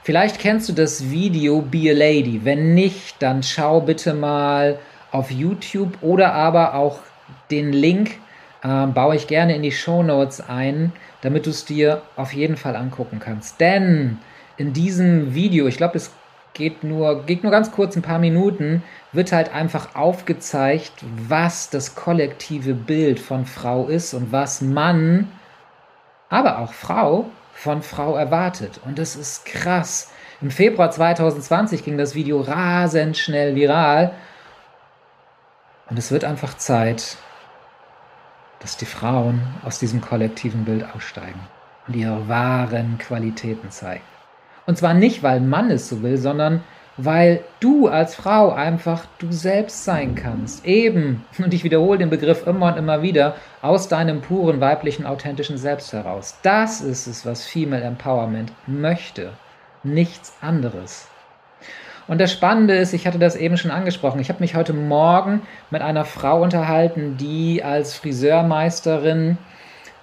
Vielleicht 0.02 0.40
kennst 0.40 0.68
du 0.68 0.74
das 0.74 1.10
Video 1.10 1.62
Be 1.62 1.90
a 1.90 1.94
Lady. 1.94 2.44
Wenn 2.44 2.74
nicht, 2.74 3.22
dann 3.22 3.42
schau 3.42 3.80
bitte 3.80 4.12
mal 4.12 4.78
auf 5.10 5.30
YouTube 5.30 6.02
oder 6.02 6.34
aber 6.34 6.74
auch 6.74 6.98
den 7.50 7.72
Link 7.72 8.18
äh, 8.62 8.86
baue 8.86 9.16
ich 9.16 9.26
gerne 9.26 9.54
in 9.54 9.62
die 9.62 9.72
Show 9.72 10.02
Notes 10.02 10.40
ein, 10.40 10.92
damit 11.20 11.46
du 11.46 11.50
es 11.50 11.64
dir 11.64 12.02
auf 12.16 12.32
jeden 12.32 12.56
Fall 12.56 12.76
angucken 12.76 13.20
kannst. 13.20 13.60
Denn 13.60 14.18
in 14.56 14.72
diesem 14.72 15.34
Video, 15.34 15.66
ich 15.66 15.76
glaube, 15.76 15.96
es 15.96 16.12
geht 16.54 16.84
nur, 16.84 17.24
geht 17.24 17.42
nur 17.42 17.52
ganz 17.52 17.72
kurz 17.72 17.96
ein 17.96 18.02
paar 18.02 18.18
Minuten, 18.18 18.82
wird 19.12 19.32
halt 19.32 19.54
einfach 19.54 19.94
aufgezeigt, 19.94 20.92
was 21.28 21.70
das 21.70 21.94
kollektive 21.94 22.74
Bild 22.74 23.20
von 23.20 23.46
Frau 23.46 23.86
ist 23.86 24.14
und 24.14 24.32
was 24.32 24.60
Mann, 24.60 25.28
aber 26.28 26.58
auch 26.58 26.72
Frau 26.72 27.26
von 27.54 27.82
Frau 27.82 28.16
erwartet. 28.16 28.80
Und 28.84 28.98
das 28.98 29.16
ist 29.16 29.44
krass. 29.44 30.10
Im 30.40 30.50
Februar 30.50 30.90
2020 30.90 31.84
ging 31.84 31.96
das 31.96 32.14
Video 32.14 32.40
rasend 32.40 33.16
schnell 33.16 33.54
viral. 33.54 34.12
Und 35.88 35.98
es 35.98 36.10
wird 36.10 36.24
einfach 36.24 36.56
Zeit, 36.56 37.16
dass 38.62 38.76
die 38.76 38.86
Frauen 38.86 39.42
aus 39.64 39.78
diesem 39.78 40.00
kollektiven 40.00 40.64
Bild 40.64 40.86
aussteigen 40.94 41.40
und 41.88 41.96
ihre 41.96 42.28
wahren 42.28 42.96
Qualitäten 42.98 43.70
zeigen. 43.70 44.04
Und 44.66 44.78
zwar 44.78 44.94
nicht, 44.94 45.22
weil 45.22 45.40
Mann 45.40 45.70
es 45.70 45.88
so 45.88 46.02
will, 46.02 46.16
sondern 46.16 46.62
weil 46.96 47.42
du 47.58 47.88
als 47.88 48.14
Frau 48.14 48.52
einfach 48.52 49.06
du 49.18 49.32
selbst 49.32 49.84
sein 49.84 50.14
kannst. 50.14 50.64
Eben, 50.64 51.24
und 51.38 51.52
ich 51.54 51.64
wiederhole 51.64 51.98
den 51.98 52.10
Begriff 52.10 52.46
immer 52.46 52.66
und 52.66 52.76
immer 52.76 53.02
wieder, 53.02 53.34
aus 53.62 53.88
deinem 53.88 54.20
puren 54.20 54.60
weiblichen, 54.60 55.06
authentischen 55.06 55.56
Selbst 55.56 55.92
heraus. 55.92 56.36
Das 56.42 56.80
ist 56.80 57.06
es, 57.06 57.26
was 57.26 57.46
Female 57.46 57.82
Empowerment 57.82 58.52
möchte. 58.66 59.32
Nichts 59.82 60.34
anderes. 60.40 61.08
Und 62.08 62.20
das 62.20 62.32
Spannende 62.32 62.74
ist, 62.74 62.92
ich 62.92 63.06
hatte 63.06 63.18
das 63.18 63.36
eben 63.36 63.56
schon 63.56 63.70
angesprochen, 63.70 64.20
ich 64.20 64.28
habe 64.28 64.40
mich 64.40 64.54
heute 64.54 64.72
Morgen 64.72 65.42
mit 65.70 65.82
einer 65.82 66.04
Frau 66.04 66.42
unterhalten, 66.42 67.16
die 67.16 67.62
als 67.62 67.94
Friseurmeisterin 67.94 69.38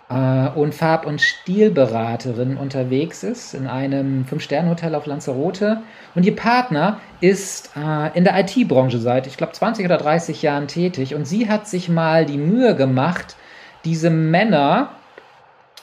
äh, 0.10 0.50
und 0.50 0.74
Farb- 0.74 1.06
und 1.06 1.22
Stilberaterin 1.22 2.58
unterwegs 2.58 3.24
ist 3.24 3.54
in 3.54 3.68
einem 3.68 4.26
Fünf-Sterne-Hotel 4.26 4.96
auf 4.96 5.06
Lanzarote. 5.06 5.82
Und 6.16 6.26
ihr 6.26 6.36
Partner 6.36 7.00
ist 7.22 7.72
äh, 7.76 8.18
in 8.18 8.24
der 8.24 8.38
IT-Branche 8.40 9.00
seit, 9.00 9.28
ich 9.28 9.38
glaube, 9.38 9.54
20 9.54 9.86
oder 9.86 9.98
30 9.98 10.42
Jahren 10.42 10.68
tätig. 10.68 11.16
Und 11.16 11.26
sie 11.26 11.50
hat 11.50 11.68
sich 11.68 11.90
mal 11.90 12.26
die 12.26 12.38
Mühe 12.38 12.76
gemacht, 12.76 13.36
diese 13.86 14.10
Männer 14.10 14.90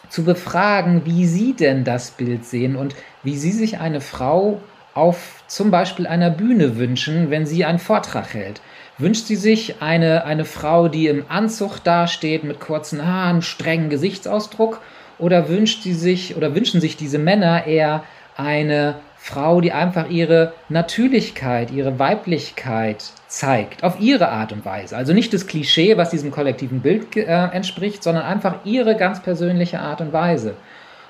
zu 0.08 0.25
befragen, 0.25 1.02
wie 1.04 1.26
sie 1.26 1.54
denn 1.54 1.85
das 1.85 2.12
Bild 2.12 2.44
sehen 2.44 2.76
und 2.76 2.94
wie 3.23 3.37
sie 3.37 3.52
sich 3.52 3.78
eine 3.80 4.00
Frau 4.00 4.61
auf 4.96 5.42
zum 5.46 5.70
Beispiel 5.70 6.06
einer 6.06 6.30
Bühne 6.30 6.76
wünschen, 6.76 7.30
wenn 7.30 7.46
sie 7.46 7.64
einen 7.64 7.78
Vortrag 7.78 8.34
hält? 8.34 8.60
Wünscht 8.98 9.26
sie 9.26 9.36
sich 9.36 9.82
eine, 9.82 10.24
eine 10.24 10.44
Frau, 10.44 10.88
die 10.88 11.06
im 11.06 11.26
Anzug 11.28 11.78
dasteht, 11.84 12.44
mit 12.44 12.60
kurzen 12.60 13.06
Haaren, 13.06 13.42
strengen 13.42 13.90
Gesichtsausdruck? 13.90 14.80
Oder 15.18 15.48
wünscht 15.48 15.82
sie 15.82 15.94
sich 15.94 16.36
oder 16.36 16.54
wünschen 16.54 16.80
sich 16.80 16.96
diese 16.96 17.18
Männer 17.18 17.66
eher 17.66 18.04
eine 18.36 18.96
Frau, 19.16 19.60
die 19.60 19.72
einfach 19.72 20.08
ihre 20.08 20.52
Natürlichkeit, 20.68 21.70
ihre 21.72 21.98
Weiblichkeit 21.98 23.04
zeigt, 23.26 23.82
auf 23.82 23.98
ihre 23.98 24.28
Art 24.28 24.52
und 24.52 24.64
Weise. 24.64 24.96
Also 24.96 25.12
nicht 25.12 25.34
das 25.34 25.46
Klischee, 25.46 25.96
was 25.96 26.10
diesem 26.10 26.30
kollektiven 26.30 26.80
Bild 26.80 27.16
äh, 27.16 27.24
entspricht, 27.24 28.02
sondern 28.02 28.24
einfach 28.24 28.64
ihre 28.64 28.96
ganz 28.96 29.20
persönliche 29.22 29.80
Art 29.80 30.00
und 30.00 30.12
Weise. 30.12 30.54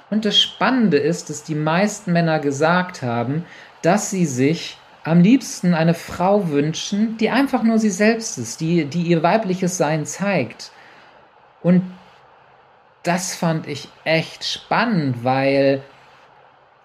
Und 0.09 0.25
das 0.25 0.39
Spannende 0.39 0.99
ist, 0.99 1.31
dass 1.31 1.43
die 1.43 1.57
meisten 1.57 2.13
Männer 2.13 2.39
gesagt 2.39 3.03
haben, 3.03 3.45
dass 3.87 4.11
sie 4.11 4.27
sich 4.27 4.79
am 5.05 5.21
liebsten 5.21 5.73
eine 5.73 5.95
Frau 5.95 6.49
wünschen, 6.49 7.17
die 7.19 7.31
einfach 7.31 7.63
nur 7.63 7.79
sie 7.79 7.91
selbst 7.91 8.37
ist, 8.37 8.61
die, 8.61 8.85
die 8.87 9.03
ihr 9.03 9.23
weibliches 9.23 9.79
Sein 9.79 10.05
zeigt. 10.05 10.73
Und 11.63 11.83
das 13.05 13.37
fand 13.37 13.69
ich 13.69 13.89
echt 14.03 14.45
spannend, 14.45 15.23
weil 15.23 15.83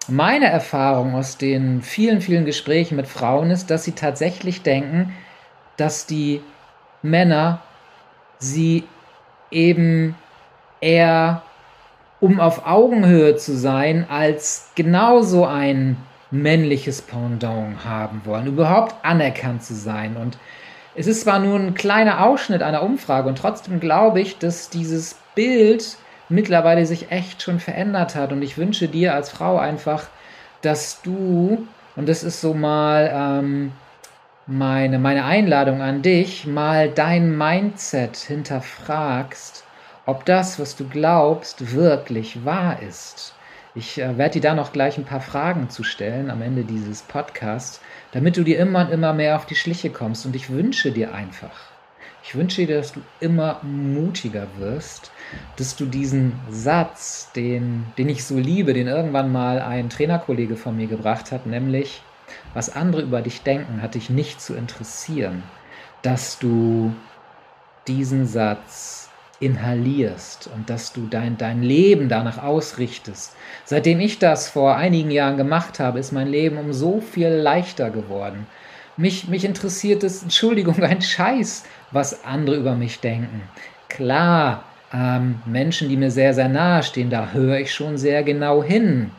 meine 0.08 0.46
Erfahrung 0.46 1.16
aus 1.16 1.40
den 1.40 1.82
vielen, 1.82 2.22
vielen 2.22 2.46
Gesprächen 2.46 2.98
mit 2.98 3.08
Frauen 3.08 3.50
ist, 3.50 3.72
dass 3.72 3.84
sie 3.84 3.94
tatsächlich 3.94 4.62
denken, 4.62 5.12
dass 5.78 6.06
die 6.06 6.42
Männer 7.02 7.62
sie 8.38 8.84
eben 9.50 10.14
eher 10.82 11.42
um 12.20 12.40
auf 12.40 12.68
Augenhöhe 12.68 13.36
zu 13.38 13.58
sein, 13.58 14.06
als 14.08 14.70
genauso 14.76 15.48
ein 15.48 15.98
männliches 16.32 17.02
Pendant 17.02 17.86
haben 17.86 18.22
wollen, 18.26 18.48
überhaupt 18.48 18.96
anerkannt 19.04 19.64
zu 19.64 19.76
sein. 19.76 20.16
Und 20.18 20.38
es 20.96 21.08
ist 21.08 21.22
zwar 21.22 21.40
nur 21.40 21.60
ein 21.60 21.74
kleiner 21.74 22.26
Ausschnitt 22.26 22.64
einer 22.64 22.84
Umfrage 22.84 23.30
und 23.30 23.38
trotzdem 23.38 23.80
glaube 23.80 24.22
ich, 24.22 24.38
dass 24.38 24.70
dieses 24.70 25.16
Bild 25.36 25.98
mittlerweile 26.30 26.86
sich 26.86 27.12
echt 27.12 27.42
schon 27.42 27.60
verändert 27.60 28.16
hat. 28.16 28.32
Und 28.32 28.42
ich 28.42 28.58
wünsche 28.58 28.88
dir 28.88 29.14
als 29.14 29.30
Frau 29.30 29.58
einfach, 29.58 30.08
dass 30.62 31.02
du, 31.02 31.68
und 31.96 32.10
das 32.10 32.24
ist 32.24 32.42
so 32.42 32.54
mal 32.54 33.12
ähm, 33.14 33.72
meine, 34.48 35.00
meine 35.00 35.26
Einladung 35.26 35.82
an 35.82 36.02
dich, 36.02 36.46
mal 36.46 36.90
dein 36.90 37.38
Mindset 37.38 38.18
hinterfragst, 38.18 39.64
ob 40.06 40.26
das, 40.26 40.60
was 40.60 40.76
du 40.76 40.88
glaubst, 40.88 41.74
wirklich 41.74 42.44
wahr 42.44 42.82
ist. 42.82 43.34
Ich 43.74 44.02
äh, 44.02 44.18
werde 44.18 44.34
dir 44.34 44.42
da 44.42 44.54
noch 44.54 44.74
gleich 44.74 44.98
ein 44.98 45.06
paar 45.06 45.22
Fragen 45.22 45.70
zu 45.70 45.84
stellen 45.84 46.30
am 46.30 46.42
Ende 46.42 46.64
dieses 46.64 47.02
Podcasts, 47.04 47.80
damit 48.12 48.36
du 48.36 48.44
dir 48.44 48.60
immer 48.60 48.82
und 48.86 48.92
immer 48.92 49.14
mehr 49.14 49.38
auf 49.38 49.46
die 49.46 49.56
Schliche 49.56 49.90
kommst. 49.90 50.26
Und 50.26 50.36
ich 50.36 50.50
wünsche 50.50 50.92
dir 50.92 51.14
einfach, 51.14 51.72
ich 52.24 52.36
wünsche 52.36 52.66
dir, 52.66 52.78
dass 52.78 52.92
du 52.92 53.02
immer 53.22 53.60
mutiger 53.64 54.48
wirst, 54.58 55.12
dass 55.56 55.78
du 55.78 55.86
diesen 55.86 56.34
Satz, 56.50 57.32
den, 57.34 57.86
den 57.98 58.10
ich 58.10 58.26
so 58.26 58.38
liebe, 58.38 58.74
den 58.74 58.88
irgendwann 58.88 59.32
mal 59.32 59.62
ein 59.62 59.90
Trainerkollege 59.90 60.58
von 60.58 60.76
mir 60.76 60.88
gebracht 60.88 61.32
hat, 61.32 61.46
nämlich, 61.46 62.02
was 62.54 62.76
andere 62.76 63.02
über 63.02 63.22
dich 63.22 63.42
denken, 63.42 63.82
hat 63.82 63.96
dich 63.96 64.10
nicht 64.10 64.42
zu 64.42 64.54
interessieren, 64.54 65.44
dass 66.02 66.40
du 66.40 66.94
diesen 67.88 68.28
Satz 68.28 69.01
inhalierst 69.42 70.50
und 70.56 70.70
dass 70.70 70.94
du 70.94 71.08
dein, 71.08 71.38
dein 71.38 71.64
Leben 71.64 72.08
danach 72.08 72.42
ausrichtest. 72.42 73.36
Seitdem 73.66 74.00
ich 74.00 74.20
das 74.20 74.48
vor 74.50 74.76
einigen 74.76 75.12
Jahren 75.12 75.36
gemacht 75.36 75.80
habe, 75.80 76.00
ist 76.00 76.12
mein 76.12 76.28
Leben 76.28 76.58
um 76.58 76.72
so 76.72 77.02
viel 77.02 77.28
leichter 77.28 77.90
geworden. 77.90 78.48
Mich, 78.98 79.28
mich 79.28 79.44
interessiert 79.44 80.04
es, 80.04 80.22
Entschuldigung, 80.22 80.76
ein 80.84 81.02
Scheiß, 81.02 81.64
was 81.92 82.24
andere 82.24 82.56
über 82.56 82.76
mich 82.76 83.00
denken. 83.00 83.42
Klar, 83.90 84.64
ähm, 84.94 85.42
Menschen, 85.46 85.90
die 85.90 85.98
mir 85.98 86.12
sehr, 86.12 86.34
sehr 86.34 86.50
nahe 86.50 86.84
stehen, 86.84 87.10
da 87.10 87.32
höre 87.32 87.60
ich 87.60 87.74
schon 87.74 87.98
sehr 87.98 88.24
genau 88.24 88.64
hin. 88.64 89.12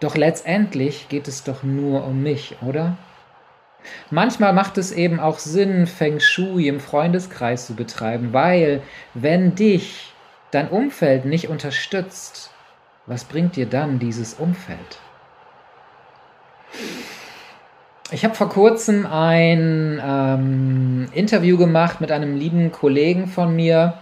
Doch 0.00 0.16
letztendlich 0.16 1.08
geht 1.08 1.26
es 1.26 1.44
doch 1.44 1.62
nur 1.62 2.06
um 2.06 2.22
mich, 2.22 2.56
oder? 2.62 2.96
Manchmal 4.10 4.52
macht 4.52 4.78
es 4.78 4.92
eben 4.92 5.20
auch 5.20 5.38
Sinn, 5.38 5.86
Feng 5.86 6.20
Shui 6.20 6.68
im 6.68 6.80
Freundeskreis 6.80 7.66
zu 7.66 7.74
betreiben, 7.74 8.32
weil 8.32 8.82
wenn 9.14 9.54
dich 9.54 10.12
dein 10.50 10.68
Umfeld 10.68 11.24
nicht 11.24 11.48
unterstützt, 11.48 12.50
was 13.06 13.24
bringt 13.24 13.56
dir 13.56 13.66
dann 13.66 13.98
dieses 13.98 14.34
Umfeld? 14.34 14.98
Ich 18.12 18.24
habe 18.24 18.34
vor 18.34 18.48
kurzem 18.48 19.06
ein 19.06 20.00
ähm, 20.04 21.08
Interview 21.12 21.56
gemacht 21.56 22.00
mit 22.00 22.10
einem 22.10 22.36
lieben 22.36 22.72
Kollegen 22.72 23.28
von 23.28 23.54
mir, 23.54 23.94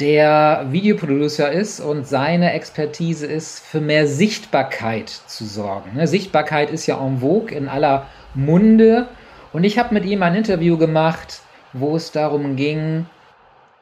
der 0.00 0.66
Videoproducer 0.70 1.52
ist 1.52 1.80
und 1.80 2.06
seine 2.06 2.52
Expertise 2.52 3.26
ist, 3.26 3.60
für 3.60 3.80
mehr 3.80 4.06
Sichtbarkeit 4.06 5.08
zu 5.08 5.44
sorgen. 5.44 5.94
Ne, 5.94 6.06
Sichtbarkeit 6.06 6.70
ist 6.70 6.86
ja 6.86 7.04
en 7.04 7.18
vogue 7.18 7.54
in 7.54 7.68
aller 7.68 8.06
Munde. 8.34 9.08
Und 9.52 9.64
ich 9.64 9.78
habe 9.78 9.94
mit 9.94 10.04
ihm 10.06 10.22
ein 10.22 10.34
Interview 10.34 10.78
gemacht, 10.78 11.40
wo 11.72 11.96
es 11.96 12.12
darum 12.12 12.56
ging, 12.56 13.06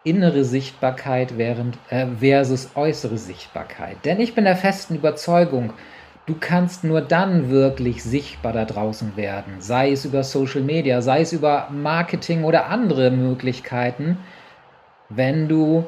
innere 0.02 0.44
Sichtbarkeit 0.44 1.36
während, 1.36 1.78
äh, 1.90 2.06
versus 2.18 2.70
äußere 2.74 3.18
Sichtbarkeit. 3.18 3.96
Denn 4.04 4.20
ich 4.20 4.34
bin 4.34 4.44
der 4.44 4.56
festen 4.56 4.96
Überzeugung, 4.96 5.72
du 6.26 6.34
kannst 6.38 6.84
nur 6.84 7.00
dann 7.00 7.50
wirklich 7.50 8.02
sichtbar 8.02 8.52
da 8.52 8.64
draußen 8.64 9.16
werden, 9.16 9.54
sei 9.60 9.92
es 9.92 10.04
über 10.04 10.24
Social 10.24 10.62
Media, 10.62 11.02
sei 11.02 11.20
es 11.20 11.32
über 11.32 11.68
Marketing 11.70 12.44
oder 12.44 12.66
andere 12.66 13.10
Möglichkeiten, 13.10 14.18
wenn 15.08 15.48
du 15.48 15.86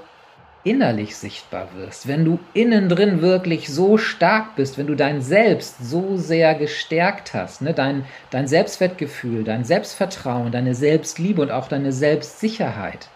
innerlich 0.62 1.16
sichtbar 1.16 1.68
wirst, 1.74 2.06
wenn 2.06 2.24
du 2.24 2.38
innen 2.52 2.88
drin 2.88 3.22
wirklich 3.22 3.68
so 3.68 3.96
stark 3.96 4.56
bist, 4.56 4.76
wenn 4.76 4.86
du 4.86 4.94
dein 4.94 5.22
Selbst 5.22 5.76
so 5.80 6.16
sehr 6.16 6.54
gestärkt 6.54 7.32
hast, 7.32 7.62
ne, 7.62 7.72
dein, 7.72 8.04
dein 8.30 8.46
Selbstwertgefühl, 8.46 9.44
dein 9.44 9.64
Selbstvertrauen, 9.64 10.52
deine 10.52 10.74
Selbstliebe 10.74 11.40
und 11.40 11.50
auch 11.50 11.68
deine 11.68 11.92
Selbstsicherheit. 11.92 13.08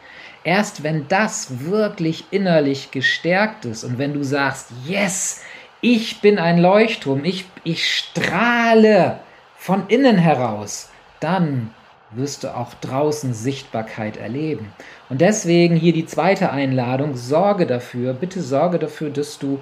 Erst 0.42 0.82
wenn 0.82 1.08
das 1.08 1.66
wirklich 1.66 2.24
innerlich 2.30 2.90
gestärkt 2.90 3.64
ist 3.64 3.84
und 3.84 3.98
wenn 3.98 4.14
du 4.14 4.22
sagst, 4.22 4.68
yes, 4.86 5.42
ich 5.80 6.20
bin 6.20 6.38
ein 6.38 6.58
Leuchtturm, 6.58 7.24
ich, 7.24 7.44
ich 7.62 7.92
strahle 7.92 9.18
von 9.56 9.84
innen 9.88 10.16
heraus, 10.16 10.90
dann 11.20 11.70
wirst 12.16 12.44
du 12.44 12.54
auch 12.54 12.74
draußen 12.74 13.34
Sichtbarkeit 13.34 14.16
erleben. 14.16 14.72
Und 15.08 15.20
deswegen 15.20 15.76
hier 15.76 15.92
die 15.92 16.06
zweite 16.06 16.50
Einladung, 16.50 17.16
sorge 17.16 17.66
dafür, 17.66 18.12
bitte 18.14 18.42
sorge 18.42 18.78
dafür, 18.78 19.10
dass 19.10 19.38
du 19.38 19.60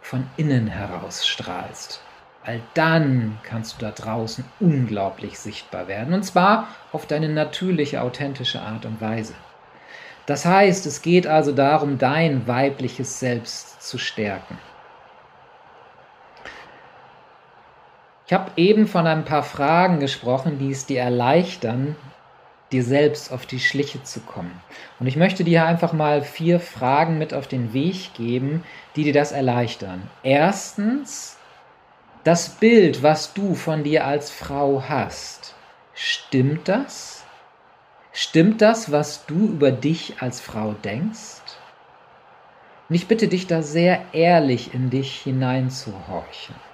von 0.00 0.26
innen 0.36 0.68
heraus 0.68 1.26
strahlst. 1.26 2.00
Weil 2.44 2.60
dann 2.74 3.38
kannst 3.42 3.76
du 3.76 3.84
da 3.84 3.90
draußen 3.90 4.44
unglaublich 4.60 5.38
sichtbar 5.38 5.86
werden. 5.88 6.14
Und 6.14 6.22
zwar 6.22 6.68
auf 6.92 7.06
deine 7.06 7.28
natürliche, 7.28 8.00
authentische 8.02 8.60
Art 8.60 8.86
und 8.86 9.00
Weise. 9.00 9.34
Das 10.24 10.44
heißt, 10.44 10.86
es 10.86 11.02
geht 11.02 11.26
also 11.26 11.52
darum, 11.52 11.98
dein 11.98 12.46
weibliches 12.46 13.18
Selbst 13.18 13.82
zu 13.82 13.98
stärken. 13.98 14.58
Ich 18.28 18.34
habe 18.34 18.50
eben 18.56 18.86
von 18.86 19.06
ein 19.06 19.24
paar 19.24 19.42
Fragen 19.42 20.00
gesprochen, 20.00 20.58
die 20.58 20.70
es 20.70 20.84
dir 20.84 21.00
erleichtern, 21.00 21.96
dir 22.70 22.84
selbst 22.84 23.32
auf 23.32 23.46
die 23.46 23.58
Schliche 23.58 24.02
zu 24.02 24.20
kommen. 24.20 24.60
Und 25.00 25.06
ich 25.06 25.16
möchte 25.16 25.44
dir 25.44 25.64
einfach 25.64 25.94
mal 25.94 26.20
vier 26.20 26.60
Fragen 26.60 27.16
mit 27.16 27.32
auf 27.32 27.48
den 27.48 27.72
Weg 27.72 28.12
geben, 28.12 28.64
die 28.96 29.04
dir 29.04 29.14
das 29.14 29.32
erleichtern. 29.32 30.10
Erstens, 30.22 31.38
das 32.22 32.50
Bild, 32.50 33.02
was 33.02 33.32
du 33.32 33.54
von 33.54 33.82
dir 33.82 34.06
als 34.06 34.30
Frau 34.30 34.84
hast, 34.86 35.54
stimmt 35.94 36.68
das? 36.68 37.24
Stimmt 38.12 38.60
das, 38.60 38.92
was 38.92 39.24
du 39.24 39.46
über 39.46 39.70
dich 39.70 40.16
als 40.20 40.38
Frau 40.38 40.74
denkst? 40.84 41.40
Und 42.90 42.94
ich 42.94 43.08
bitte 43.08 43.28
dich 43.28 43.46
da 43.46 43.62
sehr 43.62 44.02
ehrlich 44.12 44.74
in 44.74 44.90
dich 44.90 45.18
hineinzuhorchen. 45.22 46.67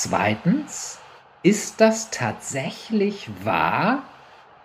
Zweitens, 0.00 1.00
ist 1.42 1.80
das 1.80 2.12
tatsächlich 2.12 3.28
wahr? 3.42 4.04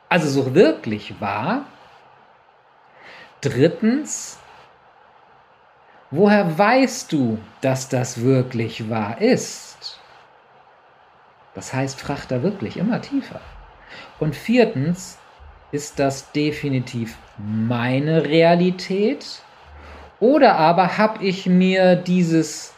Also 0.08 0.30
so 0.30 0.54
wirklich 0.54 1.20
wahr? 1.20 1.66
Drittens, 3.42 4.38
woher 6.12 6.56
weißt 6.56 7.12
du, 7.12 7.40
dass 7.62 7.90
das 7.90 8.22
wirklich 8.22 8.92
wahr 8.92 9.22
ist? 9.22 10.00
Das 11.56 11.74
heißt, 11.74 12.00
frag 12.00 12.28
da 12.28 12.44
wirklich 12.44 12.78
immer 12.78 13.02
tiefer. 13.02 13.42
Und 14.20 14.36
viertens, 14.36 15.18
ist 15.72 15.98
das 15.98 16.32
definitiv 16.32 17.18
meine 17.40 18.24
Realität? 18.26 19.42
Oder 20.20 20.58
aber 20.58 21.00
habe 21.00 21.26
ich 21.26 21.48
mir 21.48 21.96
dieses 21.96 22.73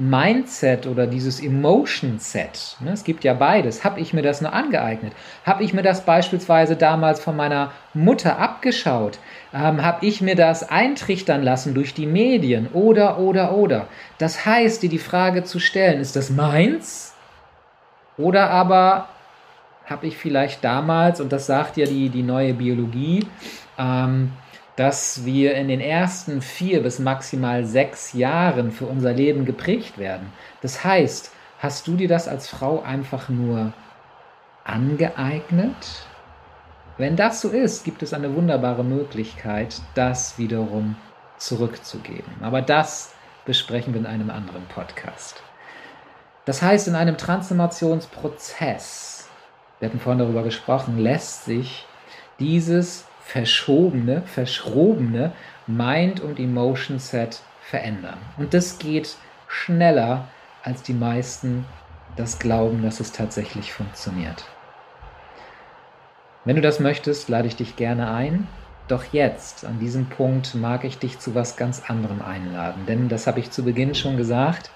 Mindset 0.00 0.86
oder 0.86 1.06
dieses 1.06 1.42
Emotion 1.42 2.18
Set, 2.18 2.76
ne, 2.80 2.92
es 2.92 3.04
gibt 3.04 3.22
ja 3.22 3.34
beides, 3.34 3.84
habe 3.84 4.00
ich 4.00 4.14
mir 4.14 4.22
das 4.22 4.40
nur 4.40 4.54
angeeignet? 4.54 5.12
Habe 5.44 5.62
ich 5.62 5.74
mir 5.74 5.82
das 5.82 6.06
beispielsweise 6.06 6.74
damals 6.74 7.20
von 7.20 7.36
meiner 7.36 7.70
Mutter 7.92 8.38
abgeschaut? 8.38 9.18
Ähm, 9.52 9.82
habe 9.82 10.06
ich 10.06 10.22
mir 10.22 10.36
das 10.36 10.66
eintrichtern 10.66 11.42
lassen 11.42 11.74
durch 11.74 11.92
die 11.92 12.06
Medien? 12.06 12.68
Oder, 12.72 13.18
oder, 13.18 13.52
oder. 13.52 13.88
Das 14.16 14.46
heißt, 14.46 14.82
dir 14.82 14.88
die 14.88 14.98
Frage 14.98 15.44
zu 15.44 15.58
stellen, 15.58 16.00
ist 16.00 16.16
das 16.16 16.30
meins? 16.30 17.14
Oder 18.16 18.48
aber 18.48 19.06
habe 19.84 20.06
ich 20.06 20.16
vielleicht 20.16 20.64
damals, 20.64 21.20
und 21.20 21.30
das 21.30 21.44
sagt 21.44 21.76
ja 21.76 21.84
die, 21.84 22.08
die 22.08 22.22
neue 22.22 22.54
Biologie, 22.54 23.26
ähm, 23.78 24.32
dass 24.80 25.24
wir 25.26 25.54
in 25.56 25.68
den 25.68 25.82
ersten 25.82 26.40
vier 26.40 26.82
bis 26.82 26.98
maximal 26.98 27.66
sechs 27.66 28.14
Jahren 28.14 28.72
für 28.72 28.86
unser 28.86 29.12
Leben 29.12 29.44
geprägt 29.44 29.98
werden. 29.98 30.32
Das 30.62 30.82
heißt, 30.82 31.32
hast 31.58 31.86
du 31.86 31.96
dir 31.96 32.08
das 32.08 32.26
als 32.26 32.48
Frau 32.48 32.80
einfach 32.80 33.28
nur 33.28 33.74
angeeignet? 34.64 36.06
Wenn 36.96 37.14
das 37.14 37.42
so 37.42 37.50
ist, 37.50 37.84
gibt 37.84 38.02
es 38.02 38.14
eine 38.14 38.34
wunderbare 38.34 38.82
Möglichkeit, 38.82 39.82
das 39.94 40.38
wiederum 40.38 40.96
zurückzugeben. 41.36 42.32
Aber 42.40 42.62
das 42.62 43.12
besprechen 43.44 43.92
wir 43.92 44.00
in 44.00 44.06
einem 44.06 44.30
anderen 44.30 44.64
Podcast. 44.68 45.42
Das 46.46 46.62
heißt, 46.62 46.88
in 46.88 46.94
einem 46.94 47.18
Transformationsprozess, 47.18 49.28
wir 49.78 49.90
hatten 49.90 50.00
vorhin 50.00 50.20
darüber 50.20 50.42
gesprochen, 50.42 50.96
lässt 50.96 51.44
sich 51.44 51.84
dieses 52.38 53.09
verschobene, 53.30 54.22
verschrobene 54.22 55.30
Mind- 55.68 56.20
und 56.20 56.40
Emotion-Set 56.40 57.42
verändern. 57.62 58.18
Und 58.38 58.54
das 58.54 58.78
geht 58.78 59.16
schneller, 59.46 60.26
als 60.64 60.82
die 60.82 60.94
meisten 60.94 61.64
das 62.16 62.40
glauben, 62.40 62.82
dass 62.82 62.98
es 62.98 63.12
tatsächlich 63.12 63.72
funktioniert. 63.72 64.46
Wenn 66.44 66.56
du 66.56 66.62
das 66.62 66.80
möchtest, 66.80 67.28
lade 67.28 67.46
ich 67.46 67.54
dich 67.54 67.76
gerne 67.76 68.10
ein. 68.10 68.48
Doch 68.88 69.04
jetzt, 69.12 69.64
an 69.64 69.78
diesem 69.78 70.06
Punkt, 70.06 70.56
mag 70.56 70.82
ich 70.82 70.98
dich 70.98 71.20
zu 71.20 71.32
was 71.36 71.56
ganz 71.56 71.88
anderem 71.88 72.22
einladen. 72.22 72.84
Denn 72.86 73.08
das 73.08 73.28
habe 73.28 73.38
ich 73.38 73.52
zu 73.52 73.62
Beginn 73.62 73.94
schon 73.94 74.16
gesagt, 74.16 74.72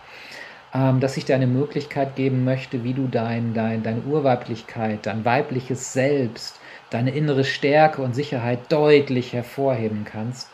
ähm, 0.73 1.01
dass 1.01 1.17
ich 1.17 1.25
dir 1.25 1.35
eine 1.35 1.49
Möglichkeit 1.49 2.15
geben 2.15 2.45
möchte, 2.45 2.85
wie 2.85 2.95
du 2.95 3.09
dein, 3.09 3.53
dein, 3.53 3.83
deine 3.83 4.03
Urweiblichkeit, 4.03 5.07
dein 5.07 5.25
weibliches 5.25 5.93
Selbst, 5.93 6.61
deine 6.95 7.11
innere 7.11 7.45
Stärke 7.45 8.01
und 8.03 8.15
Sicherheit 8.15 8.71
deutlich 8.71 9.33
hervorheben 9.33 10.05
kannst. 10.05 10.49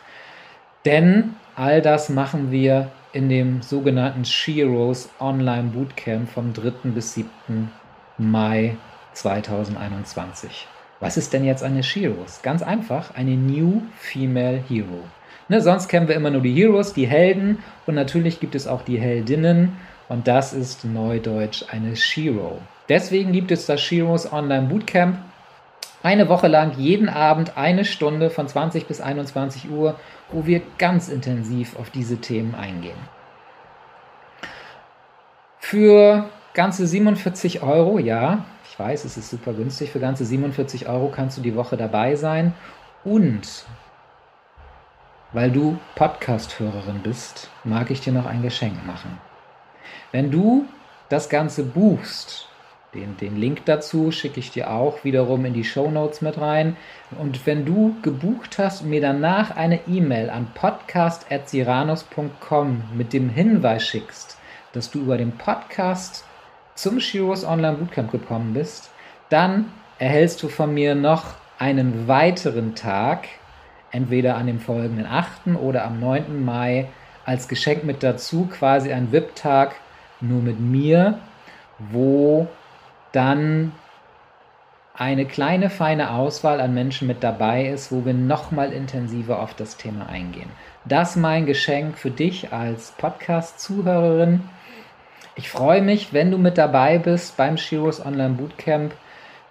Denn 0.85 1.35
all 1.55 1.81
das 1.81 2.09
machen 2.09 2.51
wir 2.51 2.89
in 3.13 3.29
dem 3.29 3.61
sogenannten 3.61 4.25
Sheroes 4.25 5.09
Online 5.19 5.69
Bootcamp 5.69 6.29
vom 6.29 6.53
3. 6.53 6.89
bis 6.89 7.13
7. 7.13 7.71
Mai 8.17 8.75
2021. 9.13 10.67
Was 10.99 11.17
ist 11.17 11.33
denn 11.33 11.45
jetzt 11.45 11.63
eine 11.63 11.83
Sheroes? 11.83 12.41
Ganz 12.41 12.63
einfach, 12.63 13.13
eine 13.15 13.35
New 13.35 13.83
Female 13.97 14.63
Hero. 14.67 15.03
Ne, 15.47 15.61
sonst 15.61 15.89
kennen 15.89 16.07
wir 16.07 16.15
immer 16.15 16.31
nur 16.31 16.41
die 16.41 16.53
Heroes, 16.53 16.93
die 16.93 17.07
Helden 17.07 17.59
und 17.85 17.95
natürlich 17.95 18.39
gibt 18.39 18.55
es 18.55 18.67
auch 18.67 18.81
die 18.83 18.99
Heldinnen 18.99 19.77
und 20.09 20.27
das 20.27 20.53
ist 20.53 20.85
neudeutsch 20.85 21.65
eine 21.69 21.95
Shero. 21.95 22.59
Deswegen 22.89 23.31
gibt 23.31 23.51
es 23.51 23.65
das 23.65 23.81
Sheroes 23.81 24.31
Online 24.31 24.67
Bootcamp. 24.67 25.17
Eine 26.03 26.29
Woche 26.29 26.47
lang, 26.47 26.73
jeden 26.77 27.09
Abend 27.09 27.57
eine 27.57 27.85
Stunde 27.85 28.29
von 28.31 28.47
20 28.47 28.87
bis 28.87 29.01
21 29.01 29.69
Uhr, 29.69 29.99
wo 30.31 30.45
wir 30.45 30.61
ganz 30.77 31.09
intensiv 31.09 31.77
auf 31.77 31.91
diese 31.91 32.17
Themen 32.17 32.55
eingehen. 32.55 32.97
Für 35.59 36.29
ganze 36.53 36.87
47 36.87 37.61
Euro, 37.61 37.99
ja, 37.99 38.45
ich 38.69 38.77
weiß, 38.79 39.05
es 39.05 39.15
ist 39.17 39.29
super 39.29 39.53
günstig. 39.53 39.91
Für 39.91 39.99
ganze 39.99 40.25
47 40.25 40.89
Euro 40.89 41.11
kannst 41.13 41.37
du 41.37 41.41
die 41.41 41.55
Woche 41.55 41.77
dabei 41.77 42.15
sein. 42.15 42.53
Und 43.03 43.65
weil 45.33 45.51
du 45.51 45.77
Podcast-Hörerin 45.95 47.01
bist, 47.03 47.49
mag 47.63 47.91
ich 47.91 48.01
dir 48.01 48.11
noch 48.11 48.25
ein 48.25 48.41
Geschenk 48.41 48.85
machen. 48.85 49.17
Wenn 50.11 50.31
du 50.31 50.65
das 51.09 51.29
Ganze 51.29 51.63
buchst, 51.63 52.47
den, 52.93 53.17
den 53.17 53.37
Link 53.37 53.65
dazu 53.65 54.11
schicke 54.11 54.39
ich 54.41 54.51
dir 54.51 54.69
auch 54.69 55.05
wiederum 55.05 55.45
in 55.45 55.53
die 55.53 55.63
Show 55.63 55.89
Notes 55.89 56.21
mit 56.21 56.37
rein. 56.37 56.75
Und 57.17 57.47
wenn 57.47 57.65
du 57.65 57.95
gebucht 58.01 58.57
hast 58.57 58.81
und 58.81 58.89
mir 58.89 58.99
danach 58.99 59.55
eine 59.55 59.79
E-Mail 59.87 60.29
an 60.29 60.47
podcast.siranos.com 60.53 62.83
mit 62.93 63.13
dem 63.13 63.29
Hinweis 63.29 63.87
schickst, 63.87 64.37
dass 64.73 64.91
du 64.91 64.99
über 64.99 65.15
den 65.17 65.31
Podcast 65.31 66.25
zum 66.75 66.99
Shiros 66.99 67.45
Online 67.45 67.77
Bootcamp 67.77 68.11
gekommen 68.11 68.53
bist, 68.53 68.89
dann 69.29 69.71
erhältst 69.97 70.43
du 70.43 70.49
von 70.49 70.73
mir 70.73 70.93
noch 70.93 71.35
einen 71.59 72.09
weiteren 72.09 72.75
Tag, 72.75 73.29
entweder 73.91 74.35
an 74.35 74.47
dem 74.47 74.59
folgenden 74.59 75.05
8. 75.05 75.55
oder 75.61 75.85
am 75.85 76.01
9. 76.01 76.43
Mai, 76.43 76.89
als 77.23 77.47
Geschenk 77.47 77.85
mit 77.85 78.03
dazu, 78.03 78.49
quasi 78.51 78.91
ein 78.91 79.13
VIP-Tag 79.13 79.75
nur 80.19 80.41
mit 80.41 80.59
mir, 80.59 81.19
wo 81.77 82.49
dann 83.11 83.71
eine 84.93 85.25
kleine, 85.25 85.69
feine 85.69 86.11
Auswahl 86.11 86.59
an 86.59 86.73
Menschen 86.73 87.07
mit 87.07 87.23
dabei 87.23 87.67
ist, 87.67 87.91
wo 87.91 88.05
wir 88.05 88.13
nochmal 88.13 88.71
intensiver 88.71 89.39
auf 89.39 89.53
das 89.53 89.77
Thema 89.77 90.07
eingehen. 90.07 90.49
Das 90.85 91.15
mein 91.15 91.45
Geschenk 91.45 91.97
für 91.97 92.11
dich 92.11 92.51
als 92.53 92.91
Podcast-Zuhörerin. 92.97 94.41
Ich 95.35 95.49
freue 95.49 95.81
mich, 95.81 96.13
wenn 96.13 96.29
du 96.29 96.37
mit 96.37 96.57
dabei 96.57 96.97
bist 96.97 97.37
beim 97.37 97.57
Shiros 97.57 98.05
Online 98.05 98.35
Bootcamp, 98.35 98.93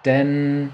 denn 0.05 0.71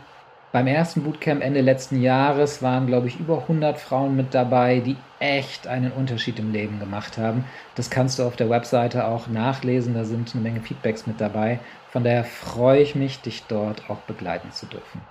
beim 0.52 0.67
ersten 0.67 1.04
Bootcamp 1.04 1.43
Ende 1.43 1.62
letzten 1.62 2.02
Jahres 2.02 2.62
waren, 2.62 2.88
glaube 2.88 3.08
ich, 3.08 3.19
über 3.19 3.41
100 3.41 3.78
Frauen 3.78 4.15
mit 4.15 4.34
dabei, 4.34 4.80
die 4.80 4.95
echt 5.19 5.67
einen 5.67 5.91
Unterschied 5.91 6.39
im 6.39 6.52
Leben 6.52 6.80
gemacht 6.80 7.17
haben. 7.17 7.45
Das 7.76 7.89
kannst 7.89 8.19
du 8.19 8.23
auf 8.23 8.36
der 8.36 8.50
Webseite 8.50 9.08
auch 9.08 9.28
nachlesen, 9.28 9.93
da 9.93 10.04
sind 10.04 10.34
eine 10.34 10.43
Menge 10.43 10.62
Feedbacks 10.62 11.08
mit 11.08 11.19
dabei. 11.19 11.60
Von 11.98 12.04
daher 12.04 12.26
freue 12.26 12.80
ich 12.80 12.94
mich, 12.94 13.22
dich 13.22 13.46
dort 13.48 13.90
auch 13.90 13.98
begleiten 14.02 14.52
zu 14.52 14.68
dürfen. 14.68 15.02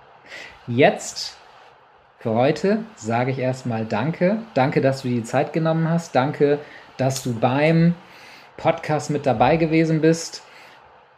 Jetzt 0.69 1.37
für 2.21 2.31
heute 2.31 2.85
sage 2.95 3.33
ich 3.33 3.41
erstmal 3.41 3.85
Danke. 3.85 4.39
Danke, 4.55 4.81
dass 4.81 5.03
du 5.03 5.09
die 5.09 5.25
Zeit 5.25 5.53
genommen 5.53 5.91
hast. 5.91 6.15
Danke, 6.15 6.61
dass 6.97 7.25
du 7.25 7.35
beim 7.35 7.97
Podcast 8.57 9.11
mit 9.11 9.27
dabei 9.27 9.57
gewesen 9.57 10.01
bist. 10.01 10.45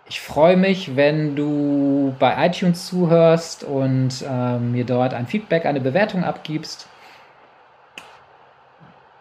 Ich 0.09 0.23
freue 0.23 0.57
mich, 0.57 0.97
wenn 0.97 1.37
du 1.37 2.17
bei 2.19 2.47
iTunes 2.47 2.87
zuhörst 2.87 3.63
und 3.63 4.25
ähm, 4.27 4.73
mir 4.73 4.87
dort 4.87 5.13
ein 5.13 5.27
Feedback, 5.27 5.67
eine 5.67 5.83
Bewertung 5.83 6.25
abgibst. 6.25 6.89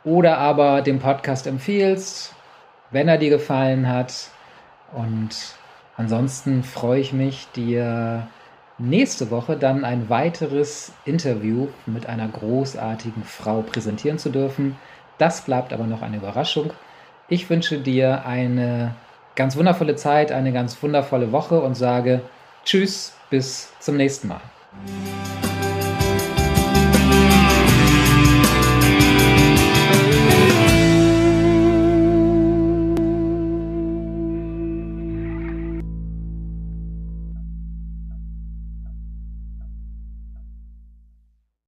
Oder 0.05 0.37
aber 0.37 0.81
den 0.81 0.99
Podcast 0.99 1.45
empfiehlst, 1.45 2.33
wenn 2.91 3.09
er 3.09 3.17
dir 3.17 3.31
gefallen 3.31 3.89
hat. 3.89 4.29
Und 4.93 5.57
ansonsten 5.97 6.63
freue 6.63 7.01
ich 7.01 7.11
mich, 7.11 7.47
dir 7.55 8.27
nächste 8.77 9.31
Woche 9.31 9.57
dann 9.57 9.83
ein 9.83 10.09
weiteres 10.09 10.93
Interview 11.05 11.67
mit 11.85 12.07
einer 12.07 12.27
großartigen 12.27 13.23
Frau 13.23 13.61
präsentieren 13.61 14.19
zu 14.19 14.29
dürfen. 14.29 14.77
Das 15.17 15.41
bleibt 15.41 15.73
aber 15.73 15.85
noch 15.85 16.01
eine 16.01 16.17
Überraschung. 16.17 16.71
Ich 17.27 17.49
wünsche 17.49 17.79
dir 17.79 18.25
eine 18.25 18.93
ganz 19.35 19.57
wundervolle 19.57 19.95
Zeit, 19.95 20.31
eine 20.31 20.53
ganz 20.53 20.81
wundervolle 20.81 21.31
Woche 21.31 21.59
und 21.59 21.75
sage 21.75 22.21
Tschüss, 22.63 23.13
bis 23.29 23.71
zum 23.79 23.97
nächsten 23.97 24.27
Mal. 24.27 24.41